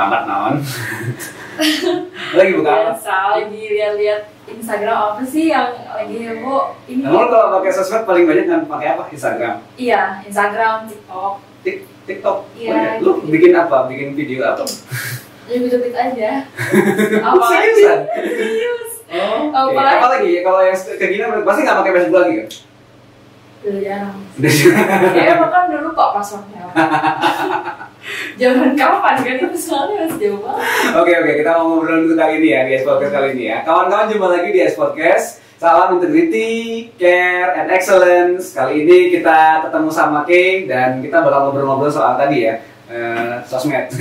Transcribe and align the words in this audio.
Amat 0.00 0.22
naon. 0.24 0.54
lagi 2.38 2.52
buka 2.56 2.70
apa? 2.70 2.82
biasa 2.90 3.14
lagi 3.36 3.60
lihat-lihat 3.70 4.20
Instagram 4.48 4.96
apa 5.12 5.22
sih 5.22 5.52
yang 5.52 5.68
lagi 5.86 6.16
heboh 6.22 6.72
ini 6.86 7.04
Kamu 7.04 7.28
kalau 7.28 7.60
pakai 7.60 7.70
sosmed 7.70 8.02
paling 8.02 8.24
banyak 8.24 8.46
kan 8.46 8.60
pakai 8.64 8.96
apa? 8.96 9.02
Instagram, 9.08 9.54
iya 9.76 10.24
Instagram 10.24 10.88
TikTok 10.88 11.34
Tik, 11.60 11.76
TikTok. 12.08 12.48
Iya, 12.56 12.96
Oh, 12.96 13.04
Lu 13.04 13.10
gitu. 13.20 13.28
bikin 13.28 13.52
apa? 13.52 13.84
Bikin 13.86 14.16
video 14.16 14.40
apa? 14.46 14.64
ya 15.44 15.56
gitu-gitu 15.58 15.92
aja 15.92 16.30
apa 17.26 17.44
Seriusan? 17.44 18.00
serius 18.08 18.90
Oh, 19.10 19.74
lagi? 19.74 20.32
Kalau 20.40 20.60
yang 20.62 20.76
kayak 20.78 21.10
gini 21.10 21.24
pasti 21.42 21.60
nggak 21.60 21.76
pakai 21.76 21.92
Facebook 21.92 22.20
lagi 22.20 22.34
kan? 22.38 22.48
Udah 23.60 23.80
jarang 23.84 24.16
Udah 24.40 24.52
Kayaknya 25.12 25.36
bahkan 25.36 25.62
dulu 25.68 25.88
kok 25.92 26.10
passwordnya 26.16 26.62
Zaman 28.40 28.72
kapan 28.72 29.16
kan 29.20 29.36
itu 29.36 29.58
soalnya 29.60 30.08
masih 30.08 30.18
jauh 30.18 30.40
banget 30.40 30.64
Oke 30.96 31.12
oke 31.12 31.32
kita 31.44 31.50
mau 31.60 31.76
ngobrol 31.76 32.08
dulu 32.08 32.14
kali 32.16 32.40
ini 32.40 32.48
ya 32.56 32.60
di 32.64 32.72
S 32.80 32.84
Podcast 32.88 33.12
kali 33.12 33.28
ini 33.36 33.44
ya. 33.52 33.56
Kawan-kawan 33.68 34.08
jumpa 34.08 34.26
lagi 34.32 34.48
di 34.48 34.60
S 34.64 34.74
Podcast. 34.80 35.26
Salam 35.60 36.00
integrity, 36.00 36.88
care, 36.96 37.52
and 37.60 37.68
excellence. 37.68 38.56
Kali 38.56 38.80
ini 38.80 39.12
kita 39.12 39.68
ketemu 39.68 39.92
sama 39.92 40.24
Kay 40.24 40.64
dan 40.64 41.04
kita 41.04 41.20
bakal 41.20 41.52
ngobrol-ngobrol 41.52 41.92
soal 41.92 42.16
tadi 42.16 42.48
ya 42.48 42.64
eh, 42.88 43.44
sosmed. 43.44 43.92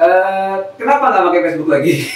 Eh, 0.00 0.56
kenapa 0.80 1.12
nggak 1.12 1.24
pakai 1.28 1.42
Facebook 1.44 1.68
lagi? 1.68 2.08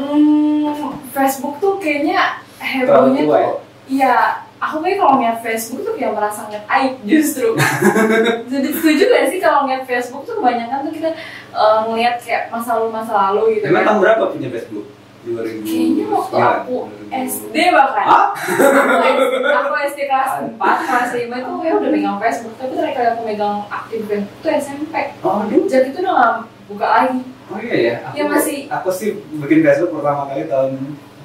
Hmm, 0.00 0.72
Facebook 1.12 1.60
tuh 1.60 1.76
kayaknya 1.76 2.40
hebohnya 2.56 3.20
tuh 3.28 3.63
Iya, 3.84 4.14
aku 4.56 4.80
kayak 4.80 4.96
kalau 4.96 5.12
ngeliat 5.14 5.38
Facebook 5.38 5.80
tuh 5.82 5.92
kayak 5.92 6.12
merasa 6.12 6.40
ngeliat 6.44 6.64
aib 6.66 6.94
justru 7.04 7.52
Jadi 8.52 8.68
setuju 8.72 9.02
gak 9.06 9.26
sih 9.28 9.38
kalau 9.38 9.58
ngeliat 9.62 9.84
Facebook 9.84 10.24
tuh 10.24 10.34
kebanyakan 10.36 10.88
tuh 10.88 10.92
kita 10.92 11.10
eh, 11.52 11.78
ngeliat 11.84 12.16
kayak 12.18 12.48
masa 12.48 12.70
lalu 12.74 12.88
masa 12.90 13.12
lalu 13.12 13.42
gitu 13.54 13.64
Emang 13.66 13.76
kan 13.78 13.86
tahun 13.86 14.00
berapa 14.00 14.22
punya 14.30 14.48
Facebook? 14.50 14.86
2000. 15.24 15.64
Kayaknya 15.64 16.04
waktu 16.06 16.36
aku 16.36 16.76
SD 17.08 17.56
bahkan 17.72 18.04
Hah? 18.04 18.26
aku, 18.36 19.24
aku 19.40 19.74
SD 19.86 20.00
kelas 20.04 20.30
4, 20.52 20.60
kelas 20.60 21.08
5 21.10 21.32
itu 21.32 21.50
kayak 21.58 21.74
udah 21.74 21.90
megang 21.90 22.18
Facebook 22.20 22.54
Tapi 22.54 22.72
terakhir 22.74 22.92
kali 22.94 23.08
aku 23.08 23.22
megang 23.24 23.56
aktif 23.66 24.00
Facebook 24.04 24.36
tuh 24.40 24.50
SMP 24.54 24.94
Oh, 25.20 25.40
aduh. 25.40 25.64
Jadi 25.64 25.86
itu 25.88 25.98
udah 25.98 26.12
gak 26.14 26.34
buka 26.66 26.86
lagi 26.86 27.20
Oh 27.46 27.56
iya 27.58 27.76
ya. 27.76 27.94
Aku, 28.02 28.14
Ya, 28.14 28.24
masih- 28.26 28.64
Aku 28.70 28.88
sih 28.90 29.08
bikin 29.38 29.60
Facebook 29.60 29.92
pertama 29.94 30.24
kali 30.26 30.44
tahun 30.44 30.72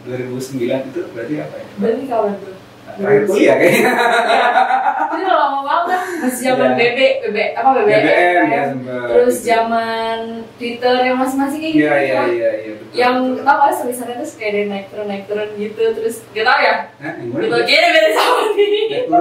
2009 0.09 0.89
itu 0.89 0.99
berarti 1.13 1.33
apa 1.37 1.55
ya? 1.55 1.65
Berarti 1.77 2.03
kawan 2.05 2.33
tuh 2.37 2.55
Terakhir 2.89 3.23
kuliah 3.25 3.55
kayaknya. 3.55 3.91
Ini 5.09 5.21
udah 5.23 5.37
lama 5.39 5.59
banget 5.61 5.99
masih 6.19 6.41
zaman 6.43 6.69
Iya. 6.69 6.77
BB, 6.81 6.99
BB 7.23 7.37
apa 7.53 7.69
BBM, 7.71 7.87
BBM 7.87 8.09
ya 8.11 8.43
kan? 8.51 8.67
sempat. 8.67 9.05
terus 9.07 9.35
zaman 9.39 10.19
Twitter 10.57 10.95
yang 10.99 11.17
masih-masih 11.17 11.57
kayak 11.59 11.73
gitu 11.73 11.85
Iya 11.85 11.95
iya 11.95 12.13
kan? 12.13 12.27
iya 12.29 12.49
iya 12.59 12.71
betul. 12.75 12.91
yang 12.91 13.15
betul. 13.29 13.45
tau 13.45 13.57
gak 13.61 13.75
tulisannya 13.77 14.15
tuh 14.17 14.27
kayak 14.35 14.53
naik 14.67 14.85
turun 14.89 15.07
naik 15.07 15.23
turun 15.25 15.49
gitu 15.55 15.83
terus 15.93 16.15
gak 16.29 16.43
tau 16.43 16.59
ya 16.59 16.75
yang 17.55 17.57
gitu 17.63 17.87
beda 17.87 18.09
sama 18.11 18.41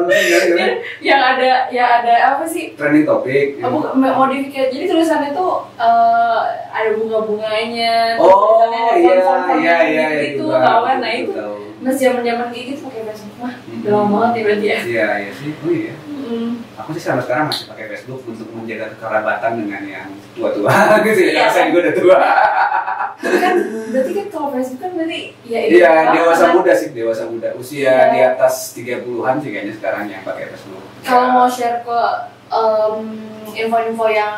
Ya, 0.09 0.17
nih 0.17 0.27
turun 0.27 0.41
sih, 0.41 0.51
ya, 0.51 0.59
ya. 0.59 0.69
yang 1.01 1.21
ada 1.23 1.51
ya 1.69 1.85
ada 1.99 2.15
apa 2.31 2.45
sih 2.45 2.65
Trending 2.73 3.05
topik. 3.05 3.47
apa 3.59 3.77
modifikasi 3.95 4.69
jadi 4.69 4.85
tulisannya 4.87 5.31
tuh 5.31 5.53
eh, 5.75 6.41
ada 6.69 6.89
bunga-bunganya 6.93 8.17
Oh 8.17 8.65
iya 8.99 9.55
iya 9.55 9.77
iya 9.85 10.07
gitu 10.27 10.47
juga. 10.47 10.59
tau 10.61 10.81
kan 10.83 10.97
nah 10.99 11.11
Betul, 11.11 11.23
itu 11.23 11.33
tahu. 11.35 11.55
masih 11.79 12.03
zaman-zaman 12.05 12.47
kayak 12.49 12.65
gitu 12.69 12.81
pakai 12.85 13.03
Facebook 13.07 13.37
mah 13.39 13.53
udah 13.55 13.91
lama 13.95 14.09
banget 14.19 14.33
ya 14.35 14.43
berarti 14.43 14.67
ya 14.67 14.79
Iya 14.83 15.09
iya 15.21 15.33
sih. 15.33 15.51
Oh 15.55 15.71
iya. 15.71 15.95
Mm. 16.29 16.53
Aku 16.77 16.93
sih 16.93 17.01
sampai 17.01 17.25
sekarang 17.25 17.49
masih 17.49 17.65
pakai 17.67 17.89
Facebook 17.89 18.21
untuk 18.23 18.49
menjaga 18.51 18.93
kekerabatan 18.93 19.53
dengan 19.59 19.83
yang 19.83 20.09
tua-tua 20.33 20.69
gitu 21.07 21.21
ya. 21.25 21.33
Iya. 21.33 21.45
Saya 21.49 21.65
gue 21.69 21.81
udah 21.81 21.95
tua. 21.95 22.19
Tapi 23.19 23.37
kan 23.37 23.55
berarti 23.91 24.13
kan 24.13 24.27
kalau 24.29 24.49
Facebook 24.53 24.79
kan 24.79 24.91
berarti 24.93 25.21
ya 25.43 25.59
itu 25.65 25.73
Iya, 25.75 25.89
banget 25.91 26.13
dewasa 26.15 26.45
kan. 26.45 26.53
muda 26.55 26.73
sih, 26.73 26.89
dewasa 26.93 27.23
muda. 27.27 27.49
Usia 27.55 27.81
Iya. 27.83 27.97
di 28.09 28.21
atas 28.23 28.55
30-an 28.73 29.35
sih 29.39 29.51
kayaknya 29.51 29.75
sekarang 29.75 30.05
yang 30.07 30.23
pakai 30.23 30.45
Facebook. 30.49 30.85
Kalau 31.01 31.25
Ya. 31.25 31.33
mau 31.33 31.49
share 31.49 31.81
ke 31.81 32.01
em, 32.49 33.01
info-info 33.55 34.07
yang 34.07 34.37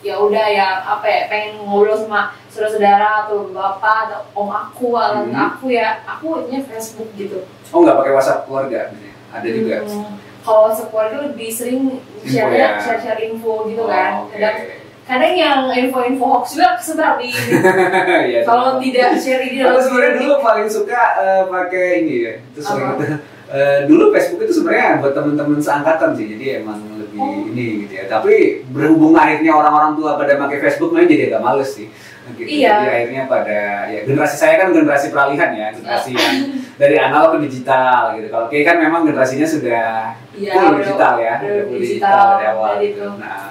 ya 0.00 0.16
udah 0.16 0.46
yang 0.48 0.80
apa 0.80 1.04
ya 1.04 1.20
pengen 1.26 1.60
ngobrol 1.60 1.92
sama 1.94 2.32
saudara-saudara 2.48 3.28
atau 3.28 3.48
bapak 3.48 4.08
atau 4.08 4.20
om 4.34 4.48
aku 4.48 4.96
atau 4.96 5.24
Hmm. 5.24 5.36
aku 5.36 5.68
ya 5.68 6.00
aku 6.02 6.40
ininya 6.40 6.64
Facebook 6.66 7.12
gitu. 7.14 7.44
Oh 7.68 7.80
nggak 7.80 7.96
pakai 7.98 8.12
WhatsApp 8.12 8.44
keluarga? 8.44 8.88
Ada 9.30 9.46
juga. 9.46 9.76
Hmm, 9.84 10.16
Kalau 10.40 10.60
WhatsApp 10.66 10.88
keluarga 10.88 11.16
lebih 11.22 11.48
sering 11.48 11.80
share 12.22 12.48
ya. 12.50 12.78
share 12.78 12.96
share 12.98 13.20
info 13.20 13.64
gitu 13.66 13.82
Oh, 13.82 13.88
kan. 13.88 14.24
oke. 14.24 14.32
Kadang 14.32 14.56
kadang 15.04 15.34
yang 15.34 15.58
info-info 15.68 16.22
hoax 16.24 16.54
juga 16.54 16.78
kesebar 16.78 17.18
di 17.18 17.34
Iya, 18.30 18.40
kalau 18.42 18.78
tidak 18.78 19.18
share 19.18 19.42
Aku 19.42 19.56
dalam 19.58 19.82
sebenarnya 19.82 20.12
dulu 20.16 20.34
paling 20.38 20.68
suka 20.68 21.00
eh, 21.18 21.42
pakai 21.46 21.84
ini 22.00 22.14
ya. 22.20 22.32
Itu 22.46 22.60
sering 22.62 22.86
Apa? 22.88 23.02
itu. 23.02 23.14
Eh, 23.50 23.78
dulu 23.84 24.14
Facebook 24.14 24.40
itu 24.40 24.54
sebenarnya 24.54 25.02
buat 25.02 25.10
teman-teman 25.10 25.58
seangkatan 25.58 26.14
sih, 26.14 26.26
jadi 26.30 26.62
emang 26.62 26.78
lebih 26.94 27.18
Oh. 27.18 27.42
ini 27.44 27.66
gitu 27.82 27.98
ya. 27.98 28.06
Tapi 28.06 28.62
berhubung 28.70 29.12
akhirnya 29.12 29.50
orang-orang 29.50 29.92
tua 29.92 30.14
pada 30.14 30.38
pakai 30.38 30.62
Facebook, 30.62 30.94
main 30.94 31.04
jadi 31.04 31.28
agak 31.28 31.42
males 31.42 31.74
sih. 31.74 31.90
Gitu. 32.36 32.48
Iya. 32.62 32.74
Jadi 32.82 32.90
akhirnya 32.90 33.22
pada 33.26 33.58
ya 33.90 34.00
generasi 34.06 34.36
saya 34.36 34.54
kan 34.60 34.68
generasi 34.74 35.06
peralihan 35.10 35.50
ya, 35.54 35.68
generasi 35.74 36.10
yang 36.14 36.36
dari 36.82 36.96
analog 36.98 37.38
ke 37.38 37.38
digital 37.50 38.18
gitu. 38.18 38.28
Kalau 38.28 38.46
Kay 38.50 38.62
kan 38.66 38.76
memang 38.78 39.06
generasinya 39.06 39.48
sudah 39.48 40.14
Iya, 40.30 40.52
full 40.56 40.78
digital 40.80 41.14
ya, 41.20 41.34
udah 41.42 41.64
full 41.66 41.78
digital 41.78 42.16
digital 42.16 42.26
dari 42.38 42.46
awal. 42.48 42.72
Gitu. 42.78 42.86
itu. 42.94 43.06
Nah, 43.18 43.44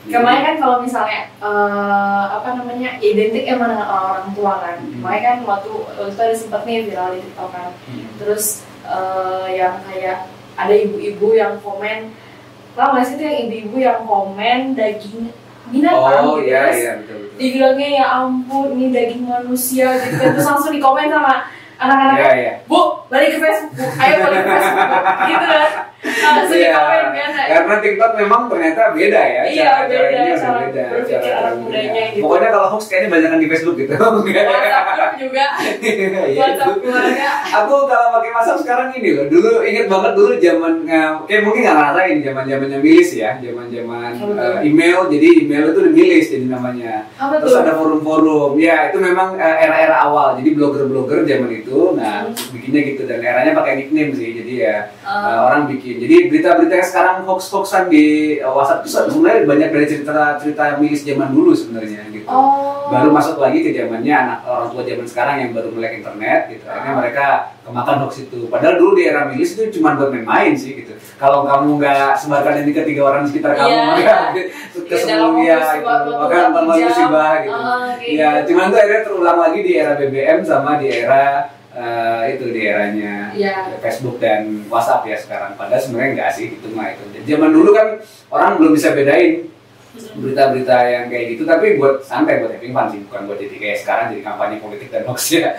Kemarin 0.00 0.42
kan 0.42 0.56
kalau 0.56 0.76
misalnya 0.80 1.28
eh, 1.28 2.24
apa 2.32 2.48
namanya 2.56 2.96
identik 3.04 3.44
emang 3.44 3.76
dengan 3.76 3.84
orang-orang 3.84 4.28
tua 4.32 4.54
kan. 4.64 4.76
Hmm. 4.80 4.92
Kemarin 4.96 5.20
kan 5.20 5.36
waktu 5.44 5.70
itu 6.08 6.20
ada 6.24 6.34
sempat 6.34 6.60
nih 6.64 6.88
viral 6.88 7.08
di 7.14 7.20
TikTok 7.20 7.48
kan. 7.52 7.68
Hmm. 7.84 8.04
Terus 8.16 8.64
eh, 8.88 9.46
yang 9.60 9.76
kayak 9.84 10.24
ada 10.56 10.74
ibu-ibu 10.74 11.36
yang 11.36 11.60
komen, 11.60 12.16
tau 12.72 12.96
gak 12.96 13.04
sih 13.12 13.14
itu 13.20 13.24
yang 13.28 13.38
ibu-ibu 13.48 13.76
yang 13.76 14.00
komen 14.08 14.60
daging 14.72 15.32
binatang 15.70 16.22
Oh 16.26 16.36
gitu 16.38 16.50
iya 16.50 16.62
terus 16.68 16.78
iya 16.78 16.92
betul 16.98 17.16
betul. 17.16 17.36
dibilangnya 17.38 17.88
ya 17.94 18.04
ampun 18.20 18.68
ini 18.74 18.86
daging 18.90 19.22
manusia 19.24 19.88
gitu. 19.96 20.20
Terus 20.20 20.46
langsung 20.46 20.72
dikomen 20.74 21.08
sama 21.08 21.34
anak-anak 21.80 22.16
Iya 22.20 22.32
iya. 22.36 22.52
bu 22.68 22.80
balik 23.08 23.30
ke 23.32 23.38
Facebook. 23.40 23.90
Ayo 23.96 24.14
balik 24.20 24.40
ke 24.42 24.50
Facebook. 24.52 25.02
Gitu 25.24 25.44
kan 25.46 25.68
langsung 26.00 26.56
Iya. 26.56 26.72
kan 26.72 27.12
Karena 27.50 27.74
TikTok 27.78 28.12
memang 28.16 28.42
ternyata 28.46 28.82
beda 28.90 29.20
ya. 29.20 29.42
Iya, 29.44 29.64
cara- 29.66 29.84
beda, 29.84 30.00
caranya 30.06 30.36
cara 30.38 30.58
beda, 30.62 30.84
berpikir 30.88 31.18
cara 31.20 31.50
mudanya 31.52 32.02
gitu. 32.08 32.22
Pokoknya 32.22 32.48
kalau 32.50 32.68
hoax 32.70 32.82
kayaknya 32.86 33.08
banyak 33.10 33.30
di 33.36 33.48
Facebook 33.48 33.76
gitu. 33.76 33.94
WhatsApp 33.94 35.12
juga 35.18 35.44
Iya, 35.80 36.38
WhatsApp 36.38 36.74
keluarga 36.78 37.28
Aku 37.52 37.74
kalau 37.84 38.06
pakai 38.14 38.30
WhatsApp 38.30 38.58
sekarang 38.60 38.88
ini 38.94 39.08
loh. 39.12 39.26
Dulu 39.28 39.50
inget 39.62 39.86
banget 39.86 40.12
dulu 40.14 40.32
zaman 40.36 40.72
eh, 40.86 41.10
kayak 41.26 41.42
mungkin 41.42 41.60
nggak 41.60 41.76
ngerasain 41.76 42.16
zaman 42.22 42.44
zamannya 42.46 42.78
milis 42.80 43.10
ya, 43.12 43.30
zaman 43.36 43.66
zaman 43.68 44.10
Apa 44.10 44.24
tuh? 44.24 44.58
email. 44.62 44.98
Jadi 45.10 45.28
email 45.42 45.64
itu 45.66 45.78
udah 45.80 45.92
milis 45.92 46.26
jadi 46.28 46.46
namanya. 46.46 46.94
apa 47.14 47.34
Terus 47.36 47.50
tuh 47.50 47.60
ada 47.60 47.72
forum-forum. 47.74 48.50
Ya 48.56 48.88
itu 48.88 48.98
memang 48.98 49.36
eh, 49.36 49.56
era-era 49.60 49.96
awal. 50.02 50.38
Jadi 50.38 50.48
blogger-blogger 50.52 51.24
zaman 51.24 51.50
itu, 51.52 51.78
nah 51.92 52.22
Hmm. 52.22 52.34
bikinnya 52.52 52.80
gitu 52.86 53.02
dan 53.04 53.18
eranya 53.18 53.52
pakai 53.52 53.72
nickname 53.76 54.12
sih. 54.12 54.30
Jadi 54.32 54.54
ya 54.58 54.76
Eh, 55.00 55.08
Uh, 55.10 55.40
orang 55.42 55.66
bikin. 55.66 55.89
Jadi 55.96 56.16
berita-berita 56.26 56.74
yang 56.74 56.86
sekarang 56.86 57.16
hoax-hoaxan 57.22 57.84
di 57.86 58.04
uh, 58.38 58.50
WhatsApp 58.50 58.82
itu 58.82 58.90
sebenarnya 59.08 59.42
banyak 59.44 59.68
dari 59.70 59.86
cerita-cerita 59.88 60.62
milis 60.76 61.00
zaman 61.00 61.28
dulu 61.28 61.50
sebenarnya 61.50 62.06
gitu. 62.08 62.26
oh 62.26 62.86
Baru 62.86 63.08
masuk 63.08 63.38
lagi 63.38 63.62
ke 63.62 63.70
zamannya 63.72 64.10
anak 64.10 64.38
orang 64.42 64.68
tua 64.68 64.82
zaman 64.82 65.06
sekarang 65.06 65.36
yang 65.38 65.50
baru 65.50 65.70
melek 65.70 65.92
internet 65.96 66.40
gitu. 66.48 66.64
Akhirnya 66.64 66.90
Ah. 66.90 66.98
mereka 66.98 67.26
kemakan 67.62 67.96
hoax 68.00 68.12
itu. 68.20 68.38
Padahal 68.46 68.74
dulu 68.76 68.92
di 68.92 69.02
era 69.04 69.22
milis 69.24 69.50
itu 69.52 69.70
cuma 69.72 69.94
buat 69.94 70.10
main-main 70.10 70.52
sih 70.52 70.74
gitu. 70.76 70.92
Kalau 71.14 71.44
kamu 71.44 71.78
nggak 71.78 72.16
sebarkan 72.16 72.60
ini 72.60 72.72
ke 72.72 72.82
tiga 72.82 73.02
orang 73.04 73.22
di 73.22 73.30
sekitar 73.30 73.52
kamu, 73.54 73.70
Iya, 73.70 73.84
maka 73.84 74.00
iya. 74.34 74.44
ke 74.74 74.90
Ya, 74.90 74.98
seluruh 74.98 75.38
ya 75.38 75.58
gitu. 75.70 75.86
waktu 75.86 76.10
Maka 76.12 76.34
jam. 76.34 76.50
musibah 76.82 77.32
gitu. 77.40 77.54
Ah, 77.54 77.88
kayak 77.94 78.12
Ya, 78.12 78.30
cuman 78.42 78.64
tuh 78.66 78.78
akhirnya 78.78 79.02
terulang 79.02 79.38
lagi 79.38 79.58
di 79.60 79.72
era 79.72 79.92
BBM 79.94 80.38
sama 80.42 80.70
di 80.76 80.86
era 80.90 81.24
uh, 81.72 82.22
itu 82.26 82.44
di 82.48 82.62
eranya 82.64 83.30
Iya. 83.30 83.78
Facebook 83.78 84.18
dan 84.18 84.66
WhatsApp 84.66 85.04
ya 85.04 85.16
sekarang. 85.16 85.54
Padahal 85.54 85.78
sebenarnya 85.78 86.10
enggak 86.12 86.30
sih 86.32 86.46
itu 86.52 86.66
mah 86.70 86.90
itu. 86.90 87.02
Zaman 87.26 87.50
dulu 87.50 87.70
kan 87.70 87.98
orang 88.28 88.56
belum 88.56 88.72
bisa 88.72 88.90
bedain 88.90 89.46
berita-berita 89.90 90.76
yang 90.86 91.04
kayak 91.06 91.34
gitu, 91.34 91.42
tapi 91.42 91.74
buat 91.74 91.98
santai 92.00 92.38
buat 92.38 92.54
having 92.54 92.70
fun 92.70 92.86
sih, 92.86 93.02
bukan 93.02 93.26
buat 93.26 93.36
jadi 93.36 93.56
kayak 93.58 93.76
sekarang 93.76 94.04
jadi 94.14 94.22
kampanye 94.22 94.56
politik 94.56 94.86
dan 94.86 95.02
hoax 95.02 95.34
ya. 95.34 95.50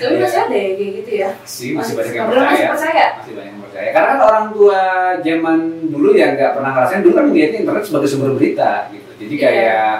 tapi 0.00 0.16
masih 0.16 0.40
ada 0.40 0.56
ya 0.56 0.70
kayak 0.72 0.92
gitu 0.98 1.10
ya 1.14 1.28
Sih 1.44 1.76
masih 1.76 1.92
banyak 1.92 2.14
yang 2.14 2.26
Beneran 2.26 2.48
masih 2.48 2.64
percaya. 2.64 2.72
percaya 2.72 3.06
Masih 3.20 3.32
banyak 3.36 3.52
yang 3.52 3.60
percaya. 3.60 3.88
Karena 3.92 4.08
kan 4.08 4.20
orang 4.24 4.44
tua 4.50 4.80
zaman 5.20 5.58
dulu 5.84 6.08
yang 6.16 6.30
nggak 6.32 6.52
pernah 6.56 6.70
ngerasain 6.72 7.02
dulu 7.04 7.12
kan 7.12 7.24
melihatnya 7.28 7.58
internet 7.60 7.84
sebagai 7.84 8.08
sumber 8.08 8.32
berita 8.32 8.72
gitu. 8.88 9.10
Jadi 9.20 9.34
Iya. 9.36 9.44
kayak 9.44 9.92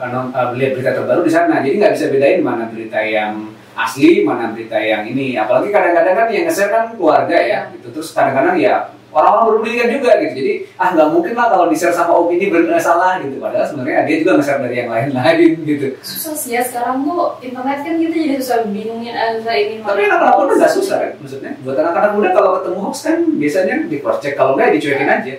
uh, 0.00 0.08
non- 0.08 0.32
uh, 0.32 0.48
lihat 0.56 0.70
berita 0.72 0.90
terbaru 0.96 1.20
di 1.20 1.30
sana. 1.30 1.54
Jadi 1.60 1.74
nggak 1.76 1.92
bisa 1.94 2.04
bedain 2.08 2.40
mana 2.40 2.64
berita 2.66 2.98
yang 2.98 3.32
asli, 3.78 4.26
mana 4.26 4.50
berita 4.50 4.74
yang 4.74 5.06
ini. 5.06 5.38
Apalagi 5.38 5.70
kadang-kadang 5.70 6.14
kan 6.18 6.26
yang 6.34 6.44
nge-share 6.50 6.72
kan 6.74 6.84
keluarga 6.98 7.36
ya. 7.38 7.46
Iya. 7.46 7.58
Gitu. 7.78 7.86
Terus 7.94 8.10
kadang-kadang 8.10 8.58
ya 8.58 8.90
orang-orang 9.08 9.44
berpendidikan 9.56 9.88
juga 9.94 10.10
gitu. 10.20 10.32
Jadi 10.36 10.52
ah 10.76 10.88
nggak 10.92 11.08
mungkin 11.14 11.32
lah 11.32 11.46
kalau 11.48 11.66
di-share 11.72 11.94
sama 11.94 12.12
Om 12.12 12.28
ini 12.36 12.46
benar 12.52 12.76
salah 12.76 13.22
gitu. 13.22 13.38
Padahal 13.40 13.64
sebenarnya 13.64 14.04
dia 14.04 14.16
juga 14.20 14.32
nge-share 14.36 14.60
dari 14.66 14.76
yang 14.82 14.90
lain-lain 14.92 15.50
gitu. 15.70 15.86
susah 16.04 16.34
sih 16.36 16.50
ya 16.58 16.62
sekarang 16.66 17.06
tuh 17.06 17.38
internet 17.40 17.78
kan 17.86 17.94
kita 17.96 18.16
jadi 18.18 18.36
susah 18.42 18.58
bingungin 18.68 19.14
antara 19.16 19.54
ini 19.56 19.80
Tapi 19.80 20.02
anak-anak 20.04 20.34
muda 20.36 20.52
nggak 20.60 20.74
susah 20.76 20.96
kan 21.00 21.12
maksudnya. 21.22 21.52
Buat 21.64 21.76
anak-anak 21.80 22.10
muda 22.18 22.28
kalau 22.34 22.50
ketemu 22.60 22.78
hoax 22.84 22.96
kan 23.06 23.18
biasanya 23.38 23.76
di 23.88 23.96
cross 24.02 24.18
check 24.20 24.34
kalau 24.36 24.52
nggak 24.58 24.74
dicuekin 24.76 25.08
aja. 25.08 25.34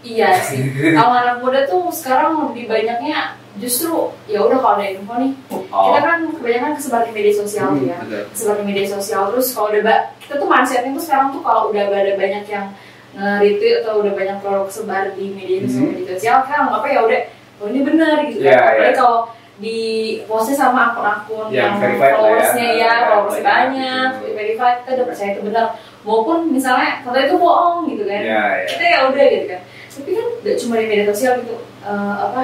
iya 0.00 0.32
sih 0.40 0.64
kalau 0.96 1.12
anak 1.12 1.44
muda 1.44 1.68
tuh 1.68 1.92
sekarang 1.92 2.48
lebih 2.48 2.72
banyaknya 2.72 3.36
justru 3.52 3.94
ya 4.24 4.38
udah 4.40 4.56
kalau 4.56 4.74
ada 4.76 4.86
info 4.88 5.14
nih 5.16 5.32
kita 5.50 5.98
kan 6.00 6.18
kebanyakan 6.30 6.72
kesebar 6.72 7.02
di 7.02 7.12
media 7.12 7.34
sosial 7.34 7.66
tuh 7.72 7.84
ya 7.84 7.90
Oh. 7.90 7.96
Hmm, 7.96 8.06
betul. 8.06 8.24
kesebar 8.30 8.54
di 8.56 8.64
media 8.64 8.86
sosial 8.88 9.22
terus 9.28 9.46
kalau 9.50 9.68
udah 9.68 9.82
ba- 9.82 10.06
kita 10.18 10.34
tuh 10.36 10.46
mindsetnya 10.46 10.90
tuh 10.92 11.02
sekarang 11.02 11.28
tuh 11.30 11.40
kalau 11.40 11.62
udah 11.68 11.82
ada 11.84 12.12
banyak 12.14 12.44
yang 12.46 12.66
nge-retweet 13.10 13.74
atau 13.80 13.92
udah 13.98 14.12
banyak 14.12 14.36
produk 14.38 14.68
sebar 14.68 15.04
di 15.12 15.24
media 15.30 15.58
sosial 15.60 15.82
Mhm. 15.82 15.92
media 15.96 16.06
sosial 16.12 16.38
kan 16.44 16.60
apa 16.68 16.86
ya 16.86 17.00
udah 17.02 17.20
oh 17.58 17.66
ini 17.66 17.80
benar 17.82 18.14
gitu 18.24 18.38
Iya, 18.40 18.52
kan 18.52 18.62
apalagi 18.70 18.86
iya. 18.86 18.94
kalau 18.96 19.18
di 19.60 19.78
postnya 20.24 20.56
sama 20.56 20.80
akun-akun 20.88 21.46
Yang 21.50 21.68
yang, 21.76 21.92
ya. 21.92 21.98
followersnya 22.08 22.68
ya, 22.72 22.92
followersnya 23.04 23.42
banyak 23.44 24.08
gitu. 24.16 24.28
verified 24.32 24.76
kita 24.78 24.90
udah 24.94 25.06
percaya 25.06 25.30
itu 25.30 25.42
benar 25.42 25.66
maupun 26.00 26.38
misalnya 26.48 27.02
katanya 27.02 27.26
itu 27.26 27.36
bohong 27.36 27.78
gitu 27.86 28.02
kan 28.04 28.20
Iya, 28.20 28.40
iya. 28.56 28.64
kita 28.64 28.84
ya 28.86 28.98
udah 29.06 29.24
gitu 29.28 29.46
kan 29.48 29.60
tapi 29.90 30.10
kan 30.14 30.26
gak 30.40 30.56
cuma 30.56 30.74
di 30.76 30.86
media 30.86 31.06
sosial 31.06 31.34
gitu 31.40 31.56
Eh, 31.80 32.14
apa 32.20 32.42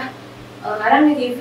eh, 0.67 0.77
kadang 0.77 1.03
di 1.07 1.15
TV 1.15 1.41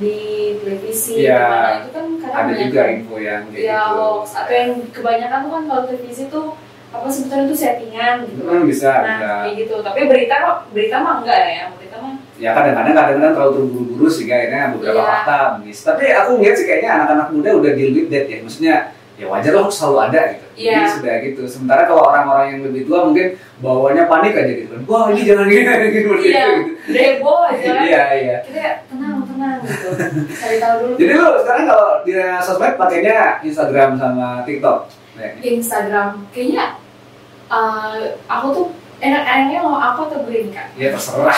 di 0.00 0.16
televisi 0.56 1.14
mana 1.22 1.76
itu 1.78 1.90
kan 1.90 2.06
kadang 2.16 2.38
Ada 2.40 2.52
juga 2.58 2.80
yang- 2.80 2.94
info 2.96 3.14
yang 3.18 3.42
kayak 3.46 3.60
ya 3.60 3.80
gitu. 3.82 3.96
hoax 3.98 4.26
atau 4.34 4.54
yang 4.54 4.70
kebanyakan 4.88 5.38
tuh 5.40 5.50
kan 5.50 5.62
kalau 5.66 5.82
televisi 5.84 6.22
tuh 6.26 6.46
apa 6.90 7.06
sebetulnya 7.06 7.44
itu 7.46 7.54
settingan 7.54 8.16
gitu 8.24 8.40
kan 8.42 8.54
Hmm, 8.56 8.66
bisa, 8.66 8.90
nah 8.90 9.02
bisa. 9.12 9.30
kayak 9.44 9.54
gitu 9.58 9.74
tapi 9.80 10.00
berita 10.06 10.34
kok 10.36 10.56
berita 10.70 10.96
mah 10.98 11.14
enggak 11.20 11.38
ya 11.44 11.64
berita 11.70 11.96
mah 11.96 12.14
ya 12.34 12.50
kadang-kadang 12.50 12.94
kadang-kadang 12.96 13.32
terlalu 13.32 13.52
terburu-buru 13.54 14.06
sehingga 14.08 14.34
akhirnya 14.34 14.62
beberapa 14.72 14.96
Iya. 14.96 15.10
fakta 15.12 15.38
miss. 15.60 15.78
Tapi 15.82 16.04
aku 16.10 16.30
ngeliat 16.34 16.56
sih 16.56 16.64
kayaknya 16.64 16.90
anak-anak 16.96 17.28
muda 17.30 17.50
udah 17.54 17.72
deal 17.74 17.92
with 17.92 18.08
that 18.08 18.24
ya. 18.24 18.38
Maksudnya 18.40 18.74
ya 19.20 19.28
wajar 19.28 19.52
lah 19.52 19.68
selalu 19.68 19.98
ada 20.08 20.20
gitu. 20.32 20.46
Iya. 20.56 20.72
Jadi 20.72 20.84
sudah 20.90 21.14
gitu. 21.20 21.42
Sementara 21.44 21.82
kalau 21.84 22.02
orang-orang 22.02 22.46
yang 22.50 22.60
lebih 22.64 22.88
tua 22.88 23.04
mungkin 23.04 23.36
bawanya 23.60 24.08
panik 24.08 24.32
aja 24.32 24.48
gitu. 24.56 24.72
Wah 24.88 25.12
ini 25.12 25.20
jangan 25.22 25.44
gini 25.44 25.60
gini 25.62 25.92
gitu. 25.92 26.12
iya 26.24 26.44
heboh 26.88 27.44
aja 27.44 27.68
Iya 27.84 28.04
iya. 28.16 28.36
kita 28.40 28.56
kayak 28.56 28.76
tenang 28.88 29.20
tenang 29.22 29.56
gitu 29.60 29.88
cari 30.32 30.56
tahu 30.56 30.74
dulu 30.80 30.94
Jadi 30.96 31.12
lu 31.12 31.26
sekarang 31.38 31.64
kalau 31.68 31.88
di 32.00 32.12
sosmed 32.40 32.74
pakainya 32.74 33.16
Instagram 33.40 33.90
sama 33.94 34.28
TikTok. 34.42 34.78
kayaknya. 35.12 35.40
Instagram 35.52 36.08
kayaknya 36.32 36.64
eh, 37.46 38.00
aku 38.24 38.46
tuh 38.50 38.66
enak-enaknya 38.98 39.58
mau 39.60 39.76
aku 39.76 40.00
atau 40.06 40.20
green 40.24 40.48
kak 40.48 40.72
Ya 40.74 40.88
terserah. 40.90 41.36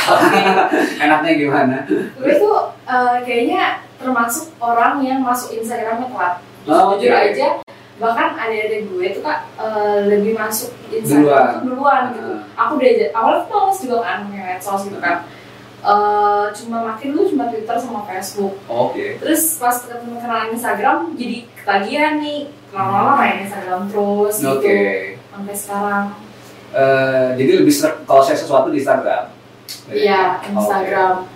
Enaknya 1.05 1.33
gimana? 1.37 1.77
gue 1.89 2.35
tuh 2.37 2.59
eh, 2.85 3.17
kayaknya 3.23 3.83
termasuk 3.99 4.55
orang 4.59 4.99
yang 4.99 5.19
masuk 5.21 5.55
Instagramnya 5.55 6.07
telat 6.07 6.35
Oh, 6.65 6.95
jujur 6.95 7.11
oke. 7.11 7.27
aja 7.29 7.49
bahkan 7.95 8.35
adik-adik 8.37 8.89
gue 8.89 9.07
tuh 9.13 9.23
kak 9.23 9.41
eh, 9.57 9.99
lebih 10.09 10.33
masuk 10.33 10.71
Instagram 10.89 11.63
Duluan. 11.63 11.63
duluan 11.63 12.03
gitu 12.11 12.33
Ah. 12.53 12.63
aku 12.63 12.73
aja 12.81 13.07
awalnya 13.13 13.41
tuh 13.43 13.55
males 13.57 13.79
juga 13.79 13.97
kan 14.01 14.19
pakai 14.25 14.43
medsos 14.49 14.83
gitu 14.85 14.99
kan 14.99 15.19
Eh, 15.83 16.45
cuma 16.53 16.79
makin 16.85 17.11
dulu 17.11 17.27
cuma 17.29 17.45
Twitter 17.47 17.75
sama 17.75 18.07
Facebook 18.07 18.55
Oke. 18.65 19.19
terus 19.19 19.59
pas 19.59 19.75
ketemu 19.77 20.15
kenalan 20.17 20.55
Instagram 20.55 20.99
jadi 21.13 21.37
ketagihan 21.53 22.15
nih 22.17 22.41
lama-lama 22.71 23.19
main 23.19 23.43
Instagram 23.43 23.91
terus 23.91 24.35
gitu 24.39 24.63
sampai 25.29 25.55
sekarang 25.57 26.05
Eh, 26.73 27.29
jadi 27.37 27.53
lebih 27.59 27.75
kalau 28.03 28.23
saya 28.23 28.33
sesuatu 28.35 28.71
di 28.71 28.79
Instagram. 28.79 29.29
iya. 29.91 30.39
Instagram 30.47 31.27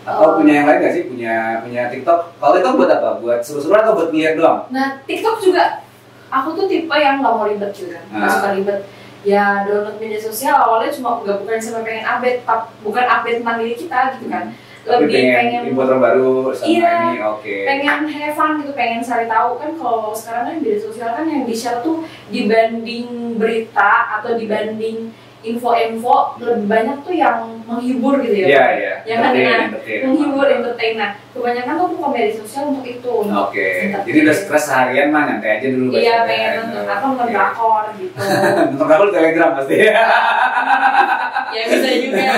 Atau 0.00 0.26
Oh. 0.26 0.36
punya 0.36 0.52
yang 0.54 0.66
lain 0.66 0.78
nggak 0.80 0.94
sih? 0.94 1.04
Punya 1.04 1.34
punya 1.60 1.82
TikTok? 1.88 2.20
Kalau 2.36 2.52
TikTok 2.54 2.74
buat 2.76 2.90
apa? 2.90 3.10
Buat 3.18 3.40
seru-seruan 3.40 3.84
atau 3.84 3.94
buat 3.94 4.08
ngeliat 4.08 4.34
doang? 4.34 4.58
Nah, 4.68 5.00
TikTok 5.04 5.36
juga 5.38 5.84
aku 6.28 6.54
tuh 6.54 6.64
tipe 6.64 6.94
yang 6.94 7.20
nggak 7.20 7.32
mau 7.32 7.44
ribet 7.44 7.70
gitu 7.70 7.90
kan, 7.90 8.04
nggak 8.08 8.24
Ah. 8.24 8.32
suka 8.32 8.48
ribet. 8.54 8.78
Ya 9.20 9.44
download 9.62 10.00
media 10.00 10.16
sosial 10.16 10.56
awalnya 10.56 10.88
cuma 10.90 11.20
nggak 11.20 11.36
bukan 11.38 11.60
sampai 11.60 11.82
pengen 11.84 12.06
update, 12.06 12.40
bukan 12.80 13.04
update 13.04 13.38
tentang 13.44 13.56
diri 13.60 13.74
kita 13.76 13.98
gitu 14.16 14.26
kan. 14.28 14.46
Tapi 14.80 14.96
Lebih 15.04 15.12
pengen, 15.12 15.36
pengen 15.36 15.62
info 15.68 15.82
terbaru 15.84 16.28
sama 16.56 16.64
Iya. 16.64 16.94
ini, 17.04 17.18
oke. 17.20 17.54
pengen 17.68 18.00
have 18.08 18.32
fun 18.32 18.50
gitu, 18.56 18.72
pengen 18.72 19.04
cari 19.04 19.28
tahu 19.28 19.50
kan 19.54 19.70
kalau 19.76 20.16
sekarang 20.16 20.42
kan 20.42 20.54
media 20.56 20.80
sosial 20.80 21.12
kan 21.12 21.28
yang 21.28 21.44
di 21.44 21.52
share 21.52 21.84
tuh 21.84 22.00
dibanding 22.32 23.06
berita 23.36 23.92
atau 24.16 24.40
dibanding 24.40 25.12
info-info 25.40 26.36
lebih 26.36 26.66
banyak 26.68 26.96
tuh 27.00 27.14
yang 27.16 27.40
menghibur 27.64 28.20
gitu 28.20 28.44
ya. 28.44 28.46
Iya 28.46 28.64
iya. 28.76 28.94
Yang 29.08 29.18
kan 29.24 29.32
entertain. 29.32 30.00
menghibur, 30.04 30.46
entertain. 30.52 30.94
Nah, 31.00 31.10
kebanyakan 31.32 31.72
tuh 31.80 31.86
bukan 31.96 32.10
media 32.12 32.32
sosial 32.36 32.64
untuk 32.76 32.84
itu. 32.84 33.14
Oke. 33.24 33.68
entertain. 33.88 34.04
Jadi 34.04 34.18
udah 34.28 34.36
stres 34.36 34.64
seharian 34.68 35.08
mah 35.08 35.22
nyantai 35.24 35.50
aja 35.56 35.68
dulu. 35.72 35.90
Iya 35.96 36.14
pengen 36.28 36.50
nonton 36.60 36.84
apa 36.84 37.04
nonton 37.08 37.26
Oke. 37.26 37.32
drakor 37.32 37.84
gitu. 37.96 38.16
Nonton 38.76 38.86
drakor 38.86 39.06
di 39.08 39.14
Telegram 39.16 39.50
pasti. 39.56 39.76
ya 41.56 41.62
bisa 41.72 41.88
juga. 41.88 42.28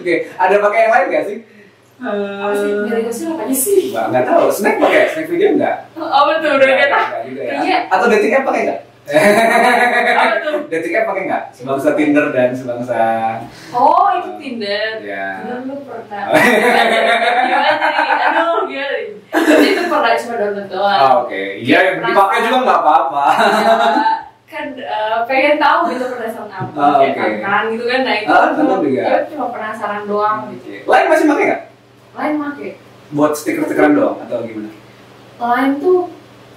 Oke. 0.00 0.14
Ada 0.40 0.54
pakai 0.56 0.78
yang 0.80 0.92
lain 0.96 1.06
nggak 1.12 1.24
sih? 1.28 1.38
Apa 2.02 2.54
sih 2.58 2.70
media 2.82 3.02
sosial 3.12 3.28
apa 3.36 3.42
aja 3.46 3.56
sih? 3.56 3.80
Nggak 3.92 4.06
nggak 4.10 4.24
tahu. 4.32 4.44
Snack 4.48 4.76
pakai? 4.80 5.02
Snack 5.12 5.26
video 5.28 5.48
nggak? 5.60 5.76
Oh 6.00 6.22
betul 6.24 6.56
udah 6.56 6.66
kata. 6.66 7.00
nggak 7.04 7.22
juga 7.28 7.42
ya. 7.44 7.54
Iya. 7.60 7.78
Atau 7.92 8.06
dating 8.08 8.32
app 8.40 8.48
pakai 8.48 8.62
nggak? 8.64 8.80
Dating 10.70 10.94
app 10.94 11.06
pakai 11.10 11.22
nggak? 11.26 11.44
Sebangsa 11.52 11.92
Tinder 11.92 12.30
dan 12.30 12.50
sebangsa 12.52 12.98
Oh 13.70 14.08
itu 14.14 14.30
Tinder. 14.38 15.02
ya. 15.02 15.42
Tinder 15.42 15.58
lu 15.66 15.76
pernah. 15.82 16.24
Aduh 18.28 18.62
nih? 18.64 19.18
Tapi 19.26 19.66
itu 19.68 19.82
pernah 19.84 20.12
cuma 20.14 20.34
download 20.36 20.68
doang. 20.68 21.00
Oh, 21.00 21.14
Oke, 21.22 21.42
iya 21.58 21.78
yang 21.84 21.96
dipakai 22.00 22.38
juga 22.42 22.58
nggak 22.62 22.80
apa-apa. 22.80 23.24
Ya, 23.32 23.74
kan 24.48 24.66
eh, 24.76 25.18
pengen 25.24 25.56
tahu 25.56 25.78
gitu 25.88 26.04
penasaran 26.06 26.52
apa 26.52 26.76
Oh, 26.76 26.92
kayak 27.00 27.10
oke. 27.10 27.24
tantangan 27.40 27.64
gitu 27.72 27.84
kan 27.88 28.00
nah 28.02 28.14
itu 28.14 28.28
Ah, 28.28 28.52
cuma, 28.52 28.74
juga. 28.78 29.00
ya, 29.02 29.16
cuma 29.26 29.46
penasaran 29.48 30.02
doang 30.04 30.38
gitu 30.52 30.84
Lain 30.84 31.06
masih 31.08 31.24
pakai 31.26 31.44
nggak? 31.46 31.62
lain 32.12 32.34
make 32.36 32.70
Buat 33.10 33.32
stiker-stikeran 33.32 33.92
doang 33.92 34.20
atau 34.20 34.44
gimana? 34.44 34.68
lain 35.40 35.70
tuh 35.80 36.12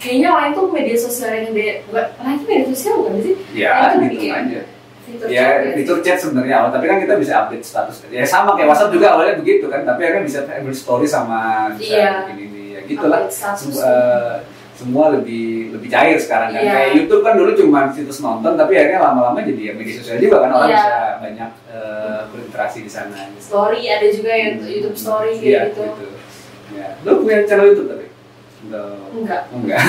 kayaknya 0.05 0.29
lain 0.31 0.51
tuh 0.53 0.65
media 0.69 0.93
sosial 0.95 1.31
yang 1.33 1.49
beda 1.49 1.73
bukan 1.83 2.05
lain 2.19 2.37
tuh 2.37 2.47
media 2.47 2.65
sosial 2.69 2.93
bukan 2.99 3.13
sih 3.19 3.35
Ya, 3.51 3.73
Itu 3.89 3.97
gitu 3.97 4.13
bikin. 4.13 4.31
aja. 4.31 4.61
fitur 5.01 5.25
Ya, 5.27 5.41
chat 5.43 5.61
ya. 5.61 5.71
fitur 5.73 5.97
chat 5.99 6.17
sebenarnya 6.19 6.55
awal, 6.59 6.69
tapi 6.71 6.85
kan 6.85 6.97
kita 6.97 7.13
bisa 7.15 7.33
update 7.39 7.61
status. 7.61 7.95
Ya 8.07 8.21
sama 8.23 8.53
kayak 8.53 8.67
WhatsApp 8.67 8.89
juga 8.91 9.07
awalnya 9.11 9.37
begitu 9.37 9.65
kan, 9.65 9.81
tapi 9.81 10.01
akhirnya 10.01 10.23
bisa 10.23 10.39
story 10.71 11.05
sama 11.05 11.39
bisa 11.73 11.93
Iya. 11.93 12.11
bikin 12.25 12.37
ini 12.43 12.61
ya 12.71 12.79
gitulah. 12.83 13.21
Semua, 13.29 13.81
eh, 13.81 14.35
semua 14.75 15.05
lebih 15.11 15.71
lebih 15.71 15.87
cair 15.87 16.17
sekarang 16.17 16.49
kan. 16.51 16.59
Iya. 16.59 16.73
Kayak 16.73 16.91
YouTube 16.95 17.21
kan 17.21 17.33
dulu 17.35 17.51
cuma 17.55 17.79
situs 17.89 18.19
nonton, 18.19 18.53
tapi 18.55 18.73
akhirnya 18.75 18.99
lama-lama 18.99 19.39
jadi 19.39 19.61
ya 19.61 19.73
media 19.73 19.93
sosial 19.95 20.17
juga 20.17 20.37
kan 20.41 20.51
orang 20.51 20.69
Iya. 20.69 20.77
bisa 20.77 20.95
banyak 21.21 21.49
eh, 21.69 22.19
berinteraksi 22.27 22.79
di 22.81 22.89
sana. 22.89 23.15
gitu. 23.29 23.39
story 23.45 23.81
ada 23.85 24.07
juga 24.09 24.31
yang 24.31 24.53
YouTube 24.59 24.95
story 24.95 25.31
Iya, 25.35 25.69
kayak 25.69 25.69
gitu 25.71 25.85
Ya. 26.73 26.87
Lu 27.01 27.21
punya 27.21 27.45
channel 27.45 27.69
YouTube 27.69 27.89
tapi? 27.89 28.05
Enggak. 28.65 28.97
enggak 29.13 29.41
Enggak. 29.53 29.81